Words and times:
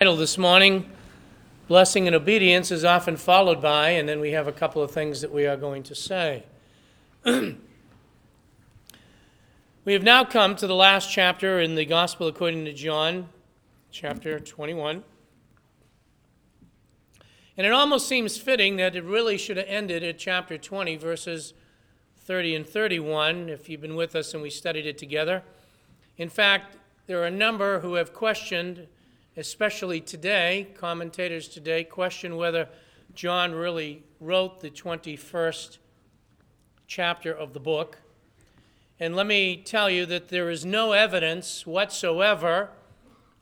title 0.00 0.16
this 0.16 0.38
morning, 0.38 0.88
Blessing 1.68 2.06
and 2.06 2.16
Obedience, 2.16 2.70
is 2.70 2.86
often 2.86 3.18
followed 3.18 3.60
by, 3.60 3.90
and 3.90 4.08
then 4.08 4.18
we 4.18 4.30
have 4.30 4.48
a 4.48 4.52
couple 4.52 4.82
of 4.82 4.90
things 4.90 5.20
that 5.20 5.30
we 5.30 5.46
are 5.46 5.58
going 5.58 5.82
to 5.82 5.94
say. 5.94 6.42
we 7.26 7.58
have 9.88 10.02
now 10.02 10.24
come 10.24 10.56
to 10.56 10.66
the 10.66 10.74
last 10.74 11.12
chapter 11.12 11.60
in 11.60 11.74
the 11.74 11.84
Gospel 11.84 12.28
according 12.28 12.64
to 12.64 12.72
John, 12.72 13.28
chapter 13.90 14.40
21. 14.40 15.04
And 17.58 17.66
it 17.66 17.72
almost 17.74 18.08
seems 18.08 18.38
fitting 18.38 18.76
that 18.76 18.96
it 18.96 19.04
really 19.04 19.36
should 19.36 19.58
have 19.58 19.68
ended 19.68 20.02
at 20.02 20.18
chapter 20.18 20.56
20, 20.56 20.96
verses 20.96 21.52
30 22.20 22.54
and 22.54 22.66
31, 22.66 23.50
if 23.50 23.68
you've 23.68 23.82
been 23.82 23.96
with 23.96 24.16
us 24.16 24.32
and 24.32 24.42
we 24.42 24.48
studied 24.48 24.86
it 24.86 24.96
together. 24.96 25.42
In 26.16 26.30
fact, 26.30 26.78
there 27.06 27.20
are 27.20 27.26
a 27.26 27.30
number 27.30 27.80
who 27.80 27.96
have 27.96 28.14
questioned 28.14 28.86
especially 29.36 30.00
today, 30.00 30.68
commentators 30.74 31.48
today 31.48 31.84
question 31.84 32.36
whether 32.36 32.68
John 33.14 33.52
really 33.52 34.02
wrote 34.20 34.60
the 34.60 34.70
21st 34.70 35.78
chapter 36.86 37.32
of 37.32 37.52
the 37.52 37.60
book. 37.60 37.98
And 38.98 39.16
let 39.16 39.26
me 39.26 39.56
tell 39.56 39.88
you 39.88 40.04
that 40.06 40.28
there 40.28 40.50
is 40.50 40.64
no 40.64 40.92
evidence 40.92 41.66
whatsoever 41.66 42.70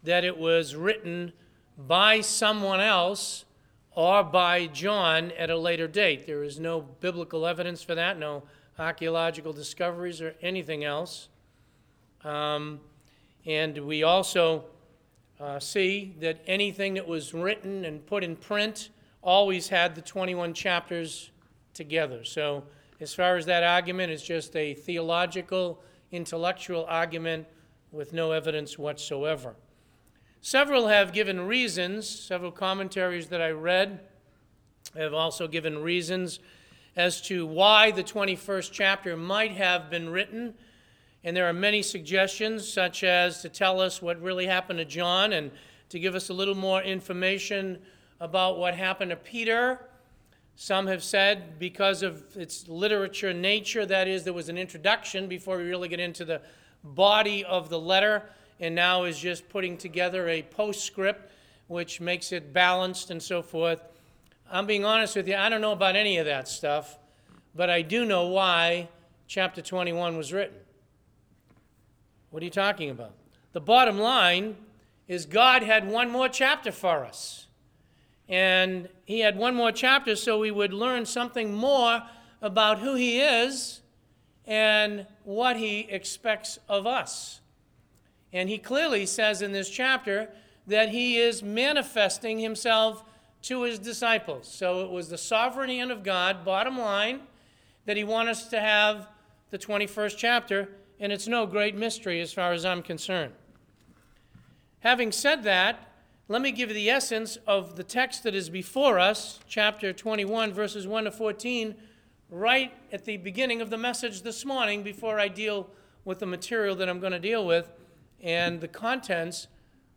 that 0.03 0.25
it 0.25 0.39
was 0.39 0.77
written 0.77 1.33
by 1.77 2.21
someone 2.21 2.81
else 2.81 3.45
or 3.93 4.23
by 4.23 4.67
John 4.67 5.33
at 5.33 5.51
a 5.51 5.57
later 5.57 5.89
date. 5.89 6.27
There 6.27 6.45
is 6.45 6.61
no 6.61 6.81
biblical 6.81 7.47
evidence 7.47 7.83
for 7.83 7.95
that, 7.95 8.19
no 8.19 8.45
archaeological 8.79 9.53
discoveries 9.53 10.21
or 10.21 10.35
anything 10.41 10.85
else. 10.85 11.29
Um, 12.23 12.81
and 13.45 13.79
we 13.79 14.03
also 14.03 14.67
uh, 15.41 15.59
see 15.59 16.17
that 16.21 16.41
anything 16.47 16.95
that 16.95 17.07
was 17.07 17.33
written 17.33 17.85
and 17.85 18.05
put 18.07 18.25
in 18.25 18.37
print 18.37 18.91
always 19.23 19.69
had 19.69 19.95
the 19.95 20.03
21 20.03 20.55
chapters 20.55 21.31
together. 21.75 22.25
So, 22.25 22.65
as 23.01 23.15
far 23.15 23.37
as 23.37 23.47
that 23.47 23.63
argument, 23.63 24.11
it's 24.11 24.25
just 24.25 24.57
a 24.57 24.75
theological, 24.75 25.81
intellectual 26.11 26.85
argument 26.89 27.47
with 27.93 28.13
no 28.13 28.33
evidence 28.33 28.77
whatsoever. 28.77 29.55
Several 30.41 30.89
have 30.89 31.13
given 31.13 31.41
reasons, 31.41 32.09
several 32.09 32.51
commentaries 32.51 33.29
that 33.29 33.41
I 33.41 33.51
read 33.51 34.01
have 34.97 35.15
also 35.15 35.47
given 35.47 35.79
reasons 35.79 36.41
as 36.97 37.21
to 37.23 37.47
why 37.47 37.93
the 37.93 38.03
21st 38.03 38.73
chapter 38.73 39.17
might 39.17 39.53
have 39.53 39.91
been 39.91 40.09
written 40.09 40.55
and 41.25 41.37
there 41.37 41.47
are 41.47 41.53
many 41.53 41.83
suggestions, 41.83 42.67
such 42.67 43.03
as 43.03 43.43
to 43.43 43.49
tell 43.49 43.81
us 43.81 44.01
what 44.01 44.21
really 44.23 44.47
happened 44.47 44.79
to 44.79 44.85
John 44.85 45.33
and 45.33 45.51
to 45.89 45.99
give 45.99 46.15
us 46.15 46.29
a 46.29 46.33
little 46.35 46.55
more 46.55 46.83
information 46.83 47.79
about 48.21 48.59
what 48.59 48.75
happened 48.75 49.11
to 49.11 49.17
Peter. 49.17 49.81
Some 50.57 50.87
have 50.87 51.03
said 51.03 51.59
because 51.59 52.03
of 52.03 52.37
its 52.37 52.69
literature 52.69 53.33
nature, 53.33 53.87
that 53.87 54.09
is, 54.09 54.25
there 54.25 54.33
was 54.33 54.49
an 54.49 54.59
introduction 54.59 55.29
before 55.29 55.59
we 55.59 55.65
really 55.65 55.89
get 55.89 56.01
into 56.01 56.25
the 56.25 56.41
body 56.83 57.45
of 57.45 57.69
the 57.69 57.79
letter, 57.79 58.23
and 58.61 58.75
now 58.75 59.05
is 59.05 59.19
just 59.19 59.49
putting 59.49 59.77
together 59.77 60.29
a 60.29 60.43
postscript 60.43 61.33
which 61.69 62.01
makes 62.01 62.33
it 62.33 62.53
balanced 62.53 63.11
and 63.11 63.23
so 63.23 63.43
forth. 63.43 63.81
I'm 64.51 64.67
being 64.67 64.85
honest 64.85 65.15
with 65.15 65.29
you, 65.29 65.37
I 65.37 65.49
don't 65.49 65.61
know 65.61 65.73
about 65.73 65.95
any 65.97 66.17
of 66.19 66.27
that 66.27 66.49
stuff, 66.49 66.99
but 67.55 67.71
I 67.71 67.83
do 67.83 68.05
know 68.05 68.29
why 68.29 68.89
chapter 69.27 69.61
21 69.61 70.17
was 70.17 70.33
written. 70.33 70.57
What 72.31 72.43
are 72.43 72.45
you 72.45 72.51
talking 72.51 72.91
about? 72.91 73.13
The 73.53 73.61
bottom 73.61 73.99
line 73.99 74.57
is 75.07 75.25
God 75.25 75.63
had 75.63 75.89
one 75.89 76.11
more 76.11 76.29
chapter 76.29 76.71
for 76.71 77.05
us. 77.05 77.47
And 78.29 78.89
He 79.07 79.21
had 79.21 79.39
one 79.39 79.55
more 79.55 79.73
chapter 79.73 80.15
so 80.15 80.39
we 80.39 80.51
would 80.51 80.73
learn 80.73 81.07
something 81.07 81.55
more 81.55 82.03
about 82.43 82.81
who 82.81 82.95
He 82.95 83.21
is 83.21 83.81
and 84.47 85.07
what 85.25 85.57
He 85.57 85.81
expects 85.81 86.59
of 86.69 86.87
us. 86.87 87.41
And 88.33 88.51
He 88.51 88.59
clearly 88.59 89.07
says 89.07 89.41
in 89.41 89.53
this 89.53 89.71
chapter 89.71 90.29
that 90.67 90.91
He 90.91 91.17
is 91.17 91.43
manifesting 91.43 92.39
Himself 92.39 93.03
to 93.43 93.63
His 93.63 93.79
disciples. 93.79 94.47
So 94.47 94.85
it 94.85 94.91
was 94.91 95.09
the 95.09 95.17
sovereign 95.17 95.71
hand 95.71 95.91
of 95.91 96.03
God, 96.03 96.45
bottom 96.45 96.79
line, 96.79 97.21
that 97.87 97.97
He 97.97 98.05
wants 98.05 98.43
us 98.43 98.49
to 98.49 98.61
have 98.61 99.09
the 99.51 99.59
21st 99.59 100.17
chapter 100.17 100.69
and 101.01 101.13
it's 101.13 101.29
no 101.29 101.47
great 101.47 101.77
mystery 101.77 102.21
as 102.21 102.33
far 102.33 102.53
as 102.53 102.65
I'm 102.65 102.83
concerned. 102.83 103.33
Having 104.81 105.13
said 105.13 105.43
that, 105.45 105.89
let 106.29 106.43
me 106.43 106.53
give 106.53 106.69
you 106.69 106.75
the 106.75 106.91
essence 106.91 107.39
of 107.47 107.77
the 107.77 107.85
text 107.85 108.23
that 108.25 108.35
is 108.35 108.51
before 108.51 108.99
us, 108.99 109.41
chapter 109.49 109.93
21, 109.93 110.53
verses 110.53 110.87
1 110.87 111.05
to 111.05 111.11
14, 111.11 111.75
right 112.31 112.73
at 112.93 113.05
the 113.05 113.17
beginning 113.17 113.61
of 113.61 113.71
the 113.71 113.79
message 113.79 114.23
this 114.23 114.45
morning 114.45 114.83
before 114.83 115.19
I 115.19 115.29
deal 115.29 115.71
with 116.05 116.19
the 116.19 116.27
material 116.27 116.77
that 116.77 116.89
I'm 116.89 117.01
going 117.01 117.13
to 117.13 117.19
deal 117.19 117.47
with 117.47 117.71
and 118.21 118.61
the 118.61 118.69
contents 118.69 119.47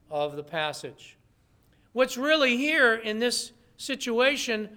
of 0.10 0.36
the 0.36 0.44
passage. 0.44 1.18
What's 1.94 2.18
really 2.18 2.58
here 2.58 2.94
in 2.94 3.20
this 3.20 3.52
situation, 3.78 4.70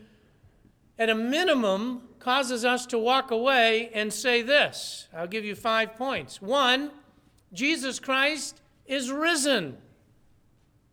at 0.99 1.09
a 1.09 1.15
minimum, 1.15 2.03
causes 2.25 2.65
us 2.65 2.87
to 2.87 2.99
walk 2.99 3.31
away 3.31 3.91
and 3.93 4.13
say 4.13 4.43
this. 4.43 5.09
I'll 5.15 5.27
give 5.27 5.45
you 5.45 5.55
five 5.55 5.95
points. 5.95 6.41
One, 6.41 6.91
Jesus 7.53 8.01
Christ 8.01 8.61
is 8.87 9.11
risen. 9.11 9.77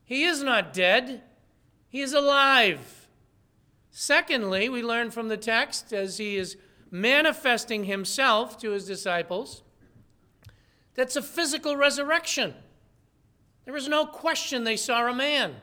He 0.03 0.23
is 0.25 0.43
not 0.43 0.73
dead, 0.73 1.21
He 1.87 2.01
is 2.01 2.13
alive. 2.13 3.07
Secondly, 3.89 4.69
we 4.69 4.83
learn 4.83 5.09
from 5.09 5.29
the 5.29 5.37
text 5.37 5.93
as 5.93 6.17
He 6.17 6.37
is 6.37 6.57
manifesting 6.91 7.85
Himself 7.85 8.57
to 8.59 8.71
His 8.71 8.85
disciples 8.85 9.63
that's 10.95 11.15
a 11.15 11.21
physical 11.21 11.77
resurrection. 11.77 12.53
There 13.65 13.75
is 13.75 13.87
no 13.87 14.05
question 14.05 14.63
they 14.63 14.77
saw 14.77 15.07
a 15.07 15.15
man. 15.15 15.55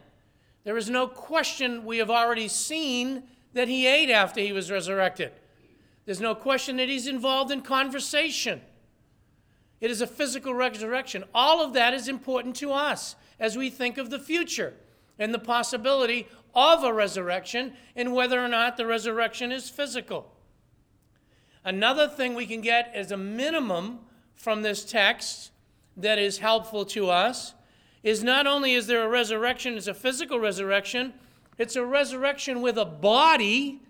There 0.65 0.77
is 0.77 0.89
no 0.89 1.07
question 1.07 1.85
we 1.85 1.99
have 1.99 2.11
already 2.11 2.49
seen 2.49 3.25
that 3.53 3.69
he 3.69 3.87
ate 3.87 4.11
after 4.11 4.41
he 4.41 4.53
was 4.53 4.71
resurrected. 4.71 5.33
There's 6.09 6.23
no 6.23 6.35
question 6.35 6.79
that 6.79 6.89
he's 6.89 7.07
involved 7.07 7.51
in 7.51 7.61
conversation. 7.61 8.63
It 9.79 9.91
is 9.91 10.01
a 10.01 10.07
physical 10.07 10.55
resurrection. 10.55 11.23
All 11.35 11.63
of 11.63 11.75
that 11.75 11.93
is 11.93 12.09
important 12.09 12.57
to 12.57 12.73
us 12.73 13.15
as 13.39 13.59
we 13.59 13.69
think 13.69 13.99
of 13.99 14.09
the 14.09 14.19
future 14.19 14.73
and 15.19 15.35
the 15.35 15.39
possibility 15.39 16.27
of 16.55 16.83
a 16.83 16.95
resurrection 16.95 17.75
and 17.95 18.15
whether 18.15 18.43
or 18.43 18.49
not 18.49 18.79
the 18.79 18.87
resurrection 18.87 19.53
is 19.53 19.69
physical. 19.69 20.33
Another 21.63 22.09
thing 22.09 22.35
we 22.35 22.47
can 22.47 22.63
get 22.63 22.91
as 22.95 23.13
a 23.13 23.19
minimum 23.19 23.99
from 24.35 24.63
this 24.63 24.87
text 24.87 25.51
that 25.95 26.19
is 26.19 26.39
helpful 26.39 26.87
to 26.87 27.11
us 27.11 27.53
is 28.03 28.25
not 28.25 28.47
only 28.47 28.73
is 28.73 28.87
there 28.87 29.05
a 29.05 29.09
resurrection, 29.11 29.77
it's 29.77 29.87
a 29.87 29.93
physical 29.93 30.41
resurrection, 30.41 31.13
it's 31.59 31.77
a 31.77 31.85
resurrection 31.85 32.63
with 32.63 32.79
a 32.79 32.87
body 32.87 33.83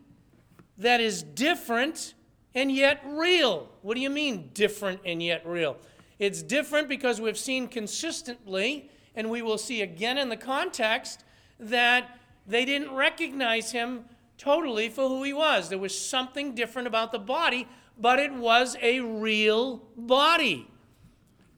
that 0.78 1.00
is 1.00 1.22
different 1.22 2.14
and 2.54 2.72
yet 2.72 3.02
real. 3.06 3.68
What 3.82 3.94
do 3.94 4.00
you 4.00 4.10
mean, 4.10 4.50
different 4.54 5.00
and 5.04 5.22
yet 5.22 5.46
real? 5.46 5.76
It's 6.18 6.42
different 6.42 6.88
because 6.88 7.20
we've 7.20 7.38
seen 7.38 7.68
consistently, 7.68 8.90
and 9.14 9.30
we 9.30 9.42
will 9.42 9.58
see 9.58 9.82
again 9.82 10.18
in 10.18 10.28
the 10.28 10.36
context, 10.36 11.24
that 11.60 12.18
they 12.46 12.64
didn't 12.64 12.92
recognize 12.92 13.72
him 13.72 14.04
totally 14.36 14.88
for 14.88 15.08
who 15.08 15.22
he 15.22 15.32
was. 15.32 15.68
There 15.68 15.78
was 15.78 15.98
something 15.98 16.54
different 16.54 16.88
about 16.88 17.12
the 17.12 17.18
body, 17.18 17.68
but 17.98 18.18
it 18.18 18.32
was 18.32 18.76
a 18.80 19.00
real 19.00 19.82
body. 19.96 20.70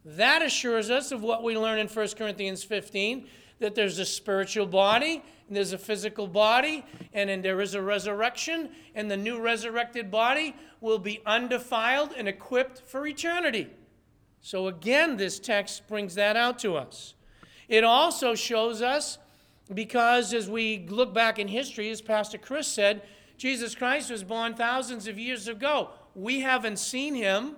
That 0.04 0.42
assures 0.42 0.90
us 0.90 1.12
of 1.12 1.22
what 1.22 1.42
we 1.42 1.56
learn 1.56 1.78
in 1.78 1.86
1 1.86 2.08
Corinthians 2.16 2.64
15 2.64 3.26
that 3.60 3.74
there's 3.74 3.98
a 3.98 4.06
spiritual 4.06 4.66
body 4.66 5.22
there's 5.56 5.72
a 5.72 5.78
physical 5.78 6.26
body, 6.26 6.84
and 7.12 7.28
then 7.28 7.42
there 7.42 7.60
is 7.60 7.74
a 7.74 7.82
resurrection, 7.82 8.70
and 8.94 9.10
the 9.10 9.16
new 9.16 9.40
resurrected 9.40 10.10
body 10.10 10.54
will 10.80 10.98
be 10.98 11.20
undefiled 11.26 12.10
and 12.16 12.28
equipped 12.28 12.82
for 12.86 13.06
eternity. 13.06 13.68
So, 14.40 14.68
again, 14.68 15.16
this 15.16 15.38
text 15.38 15.86
brings 15.88 16.14
that 16.14 16.36
out 16.36 16.58
to 16.60 16.76
us. 16.76 17.14
It 17.68 17.84
also 17.84 18.34
shows 18.34 18.80
us, 18.80 19.18
because 19.72 20.32
as 20.34 20.48
we 20.48 20.86
look 20.88 21.12
back 21.12 21.38
in 21.38 21.48
history, 21.48 21.90
as 21.90 22.00
Pastor 22.00 22.38
Chris 22.38 22.66
said, 22.66 23.02
Jesus 23.36 23.74
Christ 23.74 24.10
was 24.10 24.24
born 24.24 24.54
thousands 24.54 25.06
of 25.06 25.18
years 25.18 25.48
ago. 25.48 25.90
We 26.14 26.40
haven't 26.40 26.78
seen 26.78 27.14
him. 27.14 27.56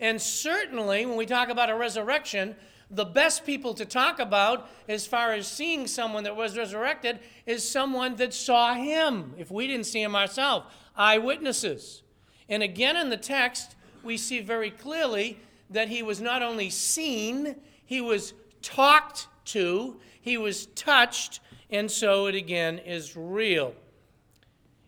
And 0.00 0.20
certainly, 0.20 1.06
when 1.06 1.16
we 1.16 1.26
talk 1.26 1.48
about 1.48 1.70
a 1.70 1.76
resurrection, 1.76 2.56
the 2.92 3.04
best 3.06 3.46
people 3.46 3.72
to 3.74 3.86
talk 3.86 4.20
about 4.20 4.68
as 4.86 5.06
far 5.06 5.32
as 5.32 5.48
seeing 5.48 5.86
someone 5.86 6.24
that 6.24 6.36
was 6.36 6.58
resurrected 6.58 7.18
is 7.46 7.68
someone 7.68 8.16
that 8.16 8.34
saw 8.34 8.74
him, 8.74 9.34
if 9.38 9.50
we 9.50 9.66
didn't 9.66 9.86
see 9.86 10.02
him 10.02 10.14
ourselves, 10.14 10.66
eyewitnesses. 10.94 12.02
And 12.50 12.62
again 12.62 12.96
in 12.96 13.08
the 13.08 13.16
text, 13.16 13.76
we 14.04 14.18
see 14.18 14.40
very 14.40 14.70
clearly 14.70 15.38
that 15.70 15.88
he 15.88 16.02
was 16.02 16.20
not 16.20 16.42
only 16.42 16.68
seen, 16.68 17.56
he 17.86 18.02
was 18.02 18.34
talked 18.60 19.26
to, 19.46 19.98
he 20.20 20.36
was 20.36 20.66
touched, 20.66 21.40
and 21.70 21.90
so 21.90 22.26
it 22.26 22.34
again 22.34 22.78
is 22.78 23.16
real. 23.16 23.74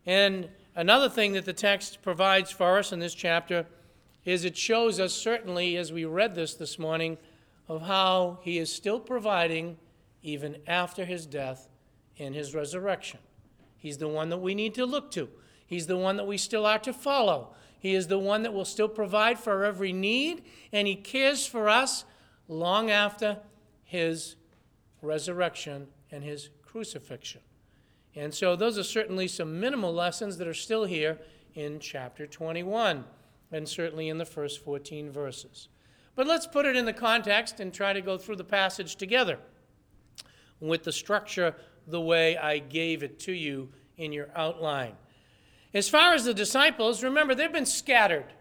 And 0.04 0.50
another 0.76 1.08
thing 1.08 1.32
that 1.32 1.46
the 1.46 1.54
text 1.54 2.02
provides 2.02 2.50
for 2.50 2.78
us 2.78 2.92
in 2.92 2.98
this 2.98 3.14
chapter 3.14 3.64
is 4.26 4.44
it 4.44 4.56
shows 4.58 5.00
us, 5.00 5.14
certainly 5.14 5.78
as 5.78 5.90
we 5.90 6.04
read 6.04 6.34
this 6.34 6.54
this 6.54 6.78
morning, 6.78 7.16
of 7.68 7.82
how 7.82 8.38
he 8.42 8.58
is 8.58 8.72
still 8.72 9.00
providing 9.00 9.76
even 10.22 10.56
after 10.66 11.04
his 11.04 11.26
death 11.26 11.68
and 12.18 12.34
his 12.34 12.54
resurrection. 12.54 13.20
He's 13.76 13.98
the 13.98 14.08
one 14.08 14.30
that 14.30 14.38
we 14.38 14.54
need 14.54 14.74
to 14.74 14.86
look 14.86 15.10
to. 15.12 15.28
He's 15.66 15.86
the 15.86 15.96
one 15.96 16.16
that 16.16 16.26
we 16.26 16.38
still 16.38 16.66
are 16.66 16.78
to 16.80 16.92
follow. 16.92 17.54
He 17.78 17.94
is 17.94 18.06
the 18.06 18.18
one 18.18 18.42
that 18.44 18.54
will 18.54 18.64
still 18.64 18.88
provide 18.88 19.38
for 19.38 19.64
every 19.64 19.92
need, 19.92 20.42
and 20.72 20.88
He 20.88 20.96
cares 20.96 21.46
for 21.46 21.68
us 21.68 22.06
long 22.48 22.90
after 22.90 23.40
His 23.84 24.36
resurrection 25.02 25.88
and 26.10 26.24
His 26.24 26.48
crucifixion. 26.62 27.42
And 28.14 28.32
so, 28.32 28.56
those 28.56 28.78
are 28.78 28.84
certainly 28.84 29.28
some 29.28 29.60
minimal 29.60 29.92
lessons 29.92 30.38
that 30.38 30.48
are 30.48 30.54
still 30.54 30.84
here 30.84 31.18
in 31.54 31.78
chapter 31.78 32.26
21, 32.26 33.04
and 33.52 33.68
certainly 33.68 34.08
in 34.08 34.16
the 34.16 34.24
first 34.24 34.64
14 34.64 35.10
verses. 35.10 35.68
But 36.16 36.26
let's 36.26 36.46
put 36.46 36.66
it 36.66 36.76
in 36.76 36.84
the 36.84 36.92
context 36.92 37.60
and 37.60 37.72
try 37.72 37.92
to 37.92 38.00
go 38.00 38.18
through 38.18 38.36
the 38.36 38.44
passage 38.44 38.96
together 38.96 39.38
with 40.60 40.84
the 40.84 40.92
structure 40.92 41.54
the 41.86 42.00
way 42.00 42.36
I 42.36 42.58
gave 42.58 43.02
it 43.02 43.18
to 43.20 43.32
you 43.32 43.68
in 43.96 44.12
your 44.12 44.28
outline. 44.34 44.94
As 45.72 45.88
far 45.88 46.14
as 46.14 46.24
the 46.24 46.34
disciples, 46.34 47.02
remember, 47.02 47.34
they've 47.34 47.52
been 47.52 47.66
scattered. 47.66 48.32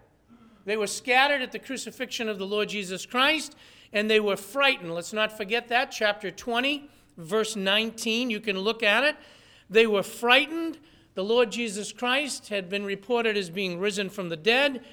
They 0.65 0.77
were 0.77 0.87
scattered 0.87 1.41
at 1.41 1.51
the 1.51 1.59
crucifixion 1.59 2.29
of 2.29 2.37
the 2.37 2.45
Lord 2.45 2.69
Jesus 2.69 3.05
Christ, 3.05 3.55
and 3.91 4.09
they 4.09 4.19
were 4.19 4.37
frightened. 4.37 4.93
Let's 4.93 5.13
not 5.13 5.35
forget 5.35 5.67
that. 5.69 5.91
Chapter 5.91 6.31
20, 6.31 6.89
verse 7.17 7.55
19, 7.55 8.29
you 8.29 8.39
can 8.39 8.59
look 8.59 8.83
at 8.83 9.03
it. 9.03 9.15
They 9.69 9.87
were 9.87 10.03
frightened. 10.03 10.77
The 11.15 11.23
Lord 11.23 11.51
Jesus 11.51 11.91
Christ 11.91 12.49
had 12.49 12.69
been 12.69 12.85
reported 12.85 13.35
as 13.35 13.49
being 13.49 13.79
risen 13.79 14.09
from 14.09 14.29
the 14.29 14.37
dead, 14.37 14.83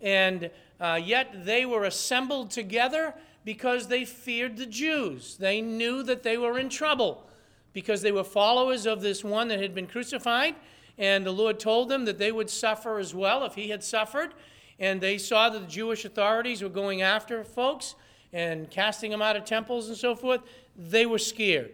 and 0.00 0.50
uh, 0.80 1.00
yet 1.02 1.44
they 1.44 1.64
were 1.66 1.84
assembled 1.84 2.50
together 2.50 3.14
because 3.44 3.88
they 3.88 4.04
feared 4.04 4.56
the 4.56 4.66
Jews. 4.66 5.36
They 5.36 5.60
knew 5.60 6.02
that 6.02 6.22
they 6.22 6.36
were 6.36 6.58
in 6.58 6.68
trouble 6.68 7.28
because 7.72 8.02
they 8.02 8.12
were 8.12 8.24
followers 8.24 8.86
of 8.86 9.02
this 9.02 9.22
one 9.22 9.48
that 9.48 9.60
had 9.60 9.74
been 9.74 9.86
crucified 9.86 10.54
and 10.98 11.26
the 11.26 11.32
Lord 11.32 11.58
told 11.58 11.88
them 11.88 12.04
that 12.04 12.18
they 12.18 12.30
would 12.30 12.48
suffer 12.48 12.98
as 12.98 13.14
well 13.14 13.44
if 13.44 13.54
he 13.54 13.68
had 13.68 13.82
suffered. 13.82 14.34
And 14.78 15.00
they 15.00 15.18
saw 15.18 15.50
that 15.50 15.60
the 15.60 15.66
Jewish 15.66 16.04
authorities 16.04 16.62
were 16.62 16.68
going 16.68 17.02
after 17.02 17.44
folks 17.44 17.94
and 18.32 18.70
casting 18.70 19.10
them 19.10 19.22
out 19.22 19.36
of 19.36 19.44
temples 19.44 19.88
and 19.88 19.96
so 19.96 20.14
forth. 20.14 20.40
They 20.76 21.06
were 21.06 21.18
scared. 21.18 21.72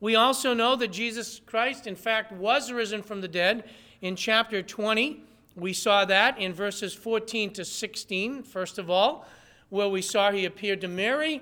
We 0.00 0.14
also 0.14 0.52
know 0.52 0.76
that 0.76 0.88
Jesus 0.88 1.40
Christ, 1.44 1.86
in 1.86 1.96
fact, 1.96 2.32
was 2.32 2.70
risen 2.70 3.02
from 3.02 3.20
the 3.20 3.28
dead 3.28 3.64
in 4.02 4.16
chapter 4.16 4.62
20. 4.62 5.22
We 5.56 5.72
saw 5.72 6.04
that 6.04 6.38
in 6.38 6.52
verses 6.52 6.92
14 6.92 7.54
to 7.54 7.64
16, 7.64 8.42
first 8.42 8.78
of 8.78 8.90
all, 8.90 9.26
where 9.70 9.88
we 9.88 10.02
saw 10.02 10.30
he 10.30 10.44
appeared 10.44 10.82
to 10.82 10.88
Mary 10.88 11.40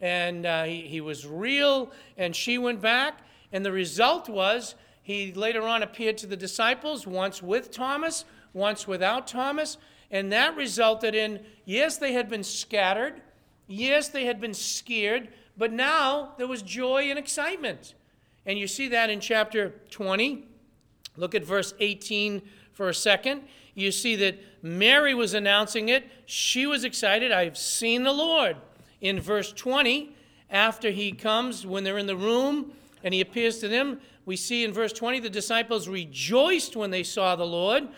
and 0.00 0.46
uh, 0.46 0.64
he, 0.64 0.82
he 0.82 1.00
was 1.00 1.26
real, 1.26 1.90
and 2.16 2.34
she 2.36 2.58
went 2.58 2.80
back. 2.80 3.20
And 3.52 3.64
the 3.64 3.72
result 3.72 4.28
was 4.28 4.74
he 5.02 5.32
later 5.32 5.62
on 5.62 5.82
appeared 5.82 6.18
to 6.18 6.26
the 6.26 6.36
disciples, 6.36 7.06
once 7.06 7.42
with 7.42 7.70
Thomas, 7.70 8.24
once 8.52 8.86
without 8.86 9.26
Thomas, 9.26 9.78
and 10.10 10.30
that 10.32 10.56
resulted 10.56 11.14
in 11.14 11.40
yes, 11.64 11.96
they 11.96 12.12
had 12.12 12.28
been 12.28 12.44
scattered, 12.44 13.20
yes, 13.66 14.08
they 14.08 14.26
had 14.26 14.40
been 14.40 14.54
scared, 14.54 15.28
but 15.56 15.72
now 15.72 16.34
there 16.38 16.46
was 16.46 16.62
joy 16.62 17.04
and 17.10 17.18
excitement. 17.18 17.94
And 18.44 18.58
you 18.58 18.68
see 18.68 18.88
that 18.88 19.10
in 19.10 19.18
chapter 19.18 19.74
20. 19.90 20.44
Look 21.16 21.34
at 21.34 21.44
verse 21.44 21.74
18 21.80 22.42
for 22.76 22.90
a 22.90 22.94
second. 22.94 23.40
You 23.74 23.90
see 23.90 24.16
that 24.16 24.38
Mary 24.62 25.14
was 25.14 25.32
announcing 25.32 25.88
it. 25.88 26.04
She 26.26 26.66
was 26.66 26.84
excited. 26.84 27.32
I've 27.32 27.56
seen 27.56 28.02
the 28.02 28.12
Lord. 28.12 28.56
In 29.00 29.18
verse 29.18 29.50
20, 29.52 30.14
after 30.50 30.90
he 30.90 31.12
comes, 31.12 31.66
when 31.66 31.84
they're 31.84 31.96
in 31.96 32.06
the 32.06 32.16
room 32.16 32.72
and 33.02 33.14
he 33.14 33.22
appears 33.22 33.58
to 33.60 33.68
them, 33.68 33.98
we 34.26 34.36
see 34.36 34.62
in 34.62 34.74
verse 34.74 34.92
20 34.92 35.20
the 35.20 35.30
disciples 35.30 35.88
rejoiced 35.88 36.76
when 36.76 36.90
they 36.90 37.02
saw 37.02 37.34
the 37.34 37.46
Lord. 37.46 37.88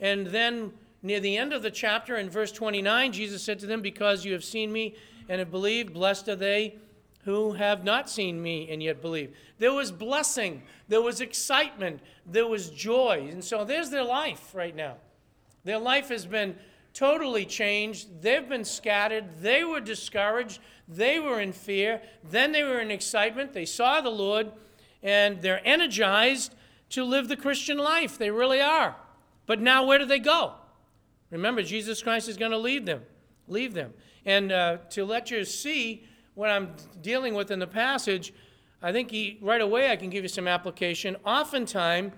And 0.00 0.26
then 0.26 0.72
near 1.02 1.20
the 1.20 1.36
end 1.36 1.52
of 1.52 1.62
the 1.62 1.70
chapter, 1.70 2.16
in 2.16 2.28
verse 2.28 2.50
29, 2.50 3.12
Jesus 3.12 3.42
said 3.42 3.60
to 3.60 3.66
them, 3.66 3.82
Because 3.82 4.24
you 4.24 4.32
have 4.32 4.44
seen 4.44 4.72
me 4.72 4.96
and 5.28 5.38
have 5.38 5.52
believed, 5.52 5.94
blessed 5.94 6.28
are 6.28 6.36
they 6.36 6.76
who 7.24 7.52
have 7.52 7.84
not 7.84 8.10
seen 8.10 8.42
me 8.42 8.68
and 8.70 8.82
yet 8.82 9.00
believe. 9.00 9.34
There 9.58 9.72
was 9.72 9.90
blessing, 9.90 10.62
there 10.88 11.02
was 11.02 11.20
excitement, 11.20 12.00
there 12.26 12.46
was 12.46 12.70
joy. 12.70 13.28
And 13.30 13.42
so 13.42 13.64
there's 13.64 13.90
their 13.90 14.04
life 14.04 14.54
right 14.54 14.74
now. 14.74 14.96
Their 15.64 15.78
life 15.78 16.08
has 16.08 16.26
been 16.26 16.56
totally 16.92 17.46
changed. 17.46 18.22
They've 18.22 18.48
been 18.48 18.64
scattered. 18.64 19.40
They 19.40 19.64
were 19.64 19.80
discouraged. 19.80 20.60
They 20.86 21.18
were 21.18 21.40
in 21.40 21.52
fear. 21.52 22.02
Then 22.30 22.52
they 22.52 22.62
were 22.62 22.80
in 22.80 22.90
excitement. 22.90 23.52
They 23.52 23.64
saw 23.64 24.00
the 24.00 24.10
Lord 24.10 24.52
and 25.02 25.40
they're 25.40 25.66
energized 25.66 26.54
to 26.90 27.04
live 27.04 27.28
the 27.28 27.36
Christian 27.36 27.78
life. 27.78 28.18
They 28.18 28.30
really 28.30 28.60
are. 28.60 28.96
But 29.46 29.60
now, 29.60 29.84
where 29.84 29.98
do 29.98 30.06
they 30.06 30.18
go? 30.18 30.54
Remember, 31.30 31.62
Jesus 31.62 32.02
Christ 32.02 32.28
is 32.28 32.36
going 32.36 32.52
to 32.52 32.58
lead 32.58 32.86
them, 32.86 33.02
leave 33.48 33.74
them. 33.74 33.92
And 34.24 34.52
uh, 34.52 34.78
to 34.90 35.04
let 35.04 35.30
you 35.30 35.44
see 35.44 36.06
what 36.34 36.50
I'm 36.50 36.74
dealing 37.00 37.34
with 37.34 37.50
in 37.50 37.58
the 37.58 37.66
passage, 37.66 38.32
I 38.82 38.92
think 38.92 39.10
he, 39.10 39.38
right 39.40 39.60
away 39.60 39.90
I 39.90 39.96
can 39.96 40.10
give 40.10 40.24
you 40.24 40.28
some 40.28 40.48
application. 40.48 41.16
Oftentimes, 41.24 42.12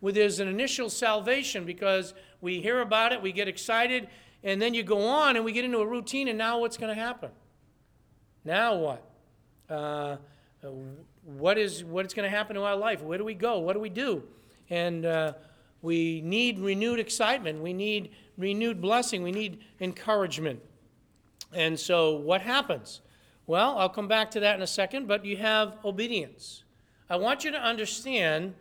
where 0.00 0.12
there's 0.12 0.40
an 0.40 0.48
initial 0.48 0.90
salvation 0.90 1.64
because 1.64 2.14
we 2.40 2.60
hear 2.60 2.80
about 2.80 3.12
it, 3.12 3.20
we 3.20 3.32
get 3.32 3.48
excited, 3.48 4.08
and 4.44 4.60
then 4.60 4.74
you 4.74 4.82
go 4.82 5.06
on 5.06 5.36
and 5.36 5.44
we 5.44 5.52
get 5.52 5.64
into 5.64 5.78
a 5.78 5.86
routine, 5.86 6.28
and 6.28 6.38
now 6.38 6.60
what's 6.60 6.76
going 6.76 6.94
to 6.94 7.00
happen? 7.00 7.30
Now 8.44 8.76
what? 8.76 9.10
Uh, 9.68 10.16
what 11.24 11.58
is 11.58 11.82
what's 11.82 12.14
going 12.14 12.30
to 12.30 12.34
happen 12.34 12.54
to 12.54 12.62
our 12.62 12.76
life? 12.76 13.02
Where 13.02 13.18
do 13.18 13.24
we 13.24 13.34
go? 13.34 13.58
What 13.58 13.72
do 13.72 13.80
we 13.80 13.88
do? 13.88 14.22
And 14.70 15.04
uh, 15.04 15.32
we 15.82 16.20
need 16.22 16.58
renewed 16.58 17.00
excitement. 17.00 17.60
We 17.60 17.72
need 17.72 18.10
renewed 18.38 18.80
blessing. 18.80 19.22
We 19.22 19.32
need 19.32 19.58
encouragement. 19.80 20.60
And 21.52 21.78
so, 21.78 22.16
what 22.16 22.42
happens? 22.42 23.00
Well, 23.46 23.78
I'll 23.78 23.88
come 23.88 24.08
back 24.08 24.30
to 24.32 24.40
that 24.40 24.56
in 24.56 24.62
a 24.62 24.66
second, 24.66 25.06
but 25.06 25.24
you 25.24 25.36
have 25.36 25.78
obedience. 25.84 26.64
I 27.08 27.16
want 27.16 27.44
you 27.44 27.52
to 27.52 27.60
understand 27.60 28.54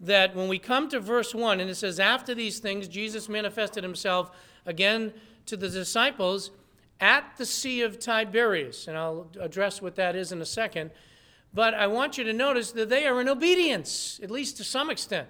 that 0.00 0.34
when 0.34 0.48
we 0.48 0.58
come 0.58 0.88
to 0.88 1.00
verse 1.00 1.34
1, 1.34 1.60
and 1.60 1.68
it 1.68 1.74
says, 1.74 2.00
After 2.00 2.34
these 2.34 2.58
things, 2.58 2.88
Jesus 2.88 3.28
manifested 3.28 3.84
himself 3.84 4.30
again 4.64 5.12
to 5.46 5.56
the 5.56 5.68
disciples 5.68 6.50
at 7.00 7.36
the 7.36 7.44
Sea 7.44 7.82
of 7.82 7.98
Tiberias. 7.98 8.88
And 8.88 8.96
I'll 8.96 9.28
address 9.40 9.82
what 9.82 9.96
that 9.96 10.16
is 10.16 10.32
in 10.32 10.40
a 10.40 10.46
second. 10.46 10.90
But 11.52 11.74
I 11.74 11.86
want 11.86 12.16
you 12.16 12.24
to 12.24 12.32
notice 12.32 12.72
that 12.72 12.88
they 12.88 13.06
are 13.06 13.20
in 13.20 13.28
obedience, 13.28 14.18
at 14.22 14.30
least 14.30 14.56
to 14.56 14.64
some 14.64 14.88
extent. 14.88 15.28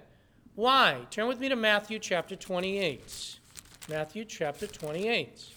Why? 0.55 1.07
Turn 1.11 1.27
with 1.27 1.41
me 1.41 1.49
to 1.49 1.57
Matthew 1.57 1.99
chapter 1.99 2.37
28. 2.37 3.39
Matthew 3.89 4.25
chapter 4.25 4.67
28. 4.67 5.52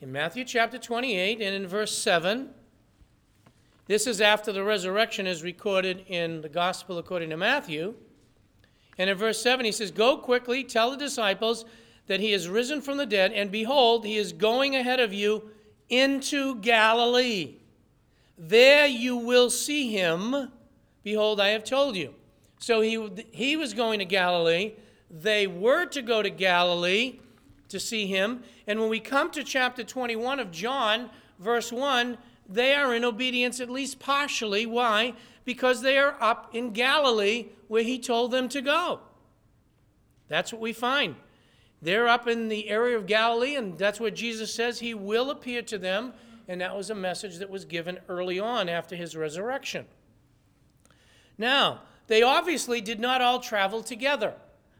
In 0.00 0.12
Matthew 0.12 0.44
chapter 0.44 0.78
28 0.78 1.40
and 1.40 1.56
in 1.56 1.66
verse 1.66 1.96
7, 1.98 2.50
this 3.86 4.06
is 4.06 4.20
after 4.20 4.52
the 4.52 4.62
resurrection 4.62 5.26
is 5.26 5.42
recorded 5.42 6.04
in 6.06 6.40
the 6.40 6.48
gospel 6.48 6.98
according 6.98 7.30
to 7.30 7.36
Matthew. 7.36 7.94
And 8.96 9.10
in 9.10 9.16
verse 9.16 9.42
7, 9.42 9.66
he 9.66 9.72
says, 9.72 9.90
Go 9.90 10.16
quickly, 10.16 10.62
tell 10.62 10.92
the 10.92 10.96
disciples 10.96 11.64
that 12.06 12.20
he 12.20 12.32
is 12.32 12.48
risen 12.48 12.80
from 12.80 12.96
the 12.96 13.06
dead, 13.06 13.32
and 13.32 13.50
behold, 13.50 14.06
he 14.06 14.16
is 14.16 14.32
going 14.32 14.76
ahead 14.76 15.00
of 15.00 15.12
you 15.12 15.50
into 15.88 16.54
Galilee. 16.60 17.56
There 18.38 18.86
you 18.86 19.16
will 19.16 19.50
see 19.50 19.90
him. 19.90 20.52
Behold, 21.02 21.40
I 21.40 21.48
have 21.48 21.64
told 21.64 21.96
you. 21.96 22.14
So 22.60 22.82
he, 22.82 23.24
he 23.32 23.56
was 23.56 23.74
going 23.74 23.98
to 23.98 24.04
Galilee. 24.04 24.74
They 25.10 25.48
were 25.48 25.86
to 25.86 26.02
go 26.02 26.22
to 26.22 26.30
Galilee 26.30 27.18
to 27.68 27.80
see 27.80 28.06
him. 28.06 28.42
And 28.66 28.80
when 28.80 28.88
we 28.88 29.00
come 29.00 29.30
to 29.32 29.44
chapter 29.44 29.84
21 29.84 30.40
of 30.40 30.50
John, 30.50 31.10
verse 31.38 31.72
1, 31.72 32.18
they 32.48 32.74
are 32.74 32.94
in 32.94 33.04
obedience 33.04 33.60
at 33.60 33.70
least 33.70 33.98
partially. 33.98 34.66
Why? 34.66 35.14
Because 35.44 35.82
they 35.82 35.98
are 35.98 36.16
up 36.20 36.54
in 36.54 36.72
Galilee 36.72 37.48
where 37.68 37.82
he 37.82 37.98
told 37.98 38.30
them 38.30 38.48
to 38.48 38.62
go. 38.62 39.00
That's 40.28 40.52
what 40.52 40.62
we 40.62 40.72
find. 40.72 41.16
They're 41.80 42.08
up 42.08 42.26
in 42.26 42.48
the 42.48 42.68
area 42.68 42.96
of 42.96 43.06
Galilee, 43.06 43.54
and 43.54 43.78
that's 43.78 44.00
what 44.00 44.14
Jesus 44.14 44.52
says 44.52 44.80
he 44.80 44.94
will 44.94 45.30
appear 45.30 45.62
to 45.62 45.78
them. 45.78 46.12
And 46.48 46.60
that 46.60 46.76
was 46.76 46.90
a 46.90 46.94
message 46.94 47.36
that 47.38 47.50
was 47.50 47.64
given 47.64 47.98
early 48.08 48.40
on 48.40 48.68
after 48.68 48.96
his 48.96 49.14
resurrection. 49.14 49.86
Now, 51.36 51.82
they 52.06 52.22
obviously 52.22 52.80
did 52.80 52.98
not 52.98 53.20
all 53.20 53.38
travel 53.38 53.82
together. 53.82 54.34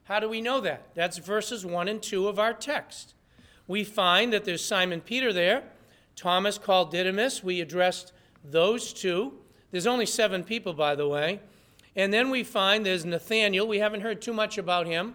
How 0.08 0.20
do 0.20 0.28
we 0.30 0.40
know 0.40 0.62
that? 0.62 0.94
That's 0.94 1.18
verses 1.18 1.66
1 1.66 1.86
and 1.86 2.02
2 2.02 2.28
of 2.28 2.38
our 2.38 2.54
text. 2.54 3.12
we 3.66 3.84
find 3.84 4.32
that 4.32 4.46
there's 4.46 4.64
Simon 4.64 5.02
Peter 5.02 5.34
there, 5.34 5.64
Thomas 6.16 6.56
called 6.56 6.90
Didymus. 6.90 7.44
We 7.44 7.60
addressed 7.60 8.14
those 8.42 8.94
two. 8.94 9.34
There's 9.70 9.86
only 9.86 10.06
seven 10.06 10.44
people, 10.44 10.72
by 10.72 10.94
the 10.94 11.06
way. 11.06 11.40
And 11.94 12.10
then 12.10 12.30
we 12.30 12.42
find 12.42 12.86
there's 12.86 13.04
Nathaniel. 13.04 13.68
We 13.68 13.80
haven't 13.80 14.00
heard 14.00 14.22
too 14.22 14.32
much 14.32 14.56
about 14.56 14.86
him, 14.86 15.14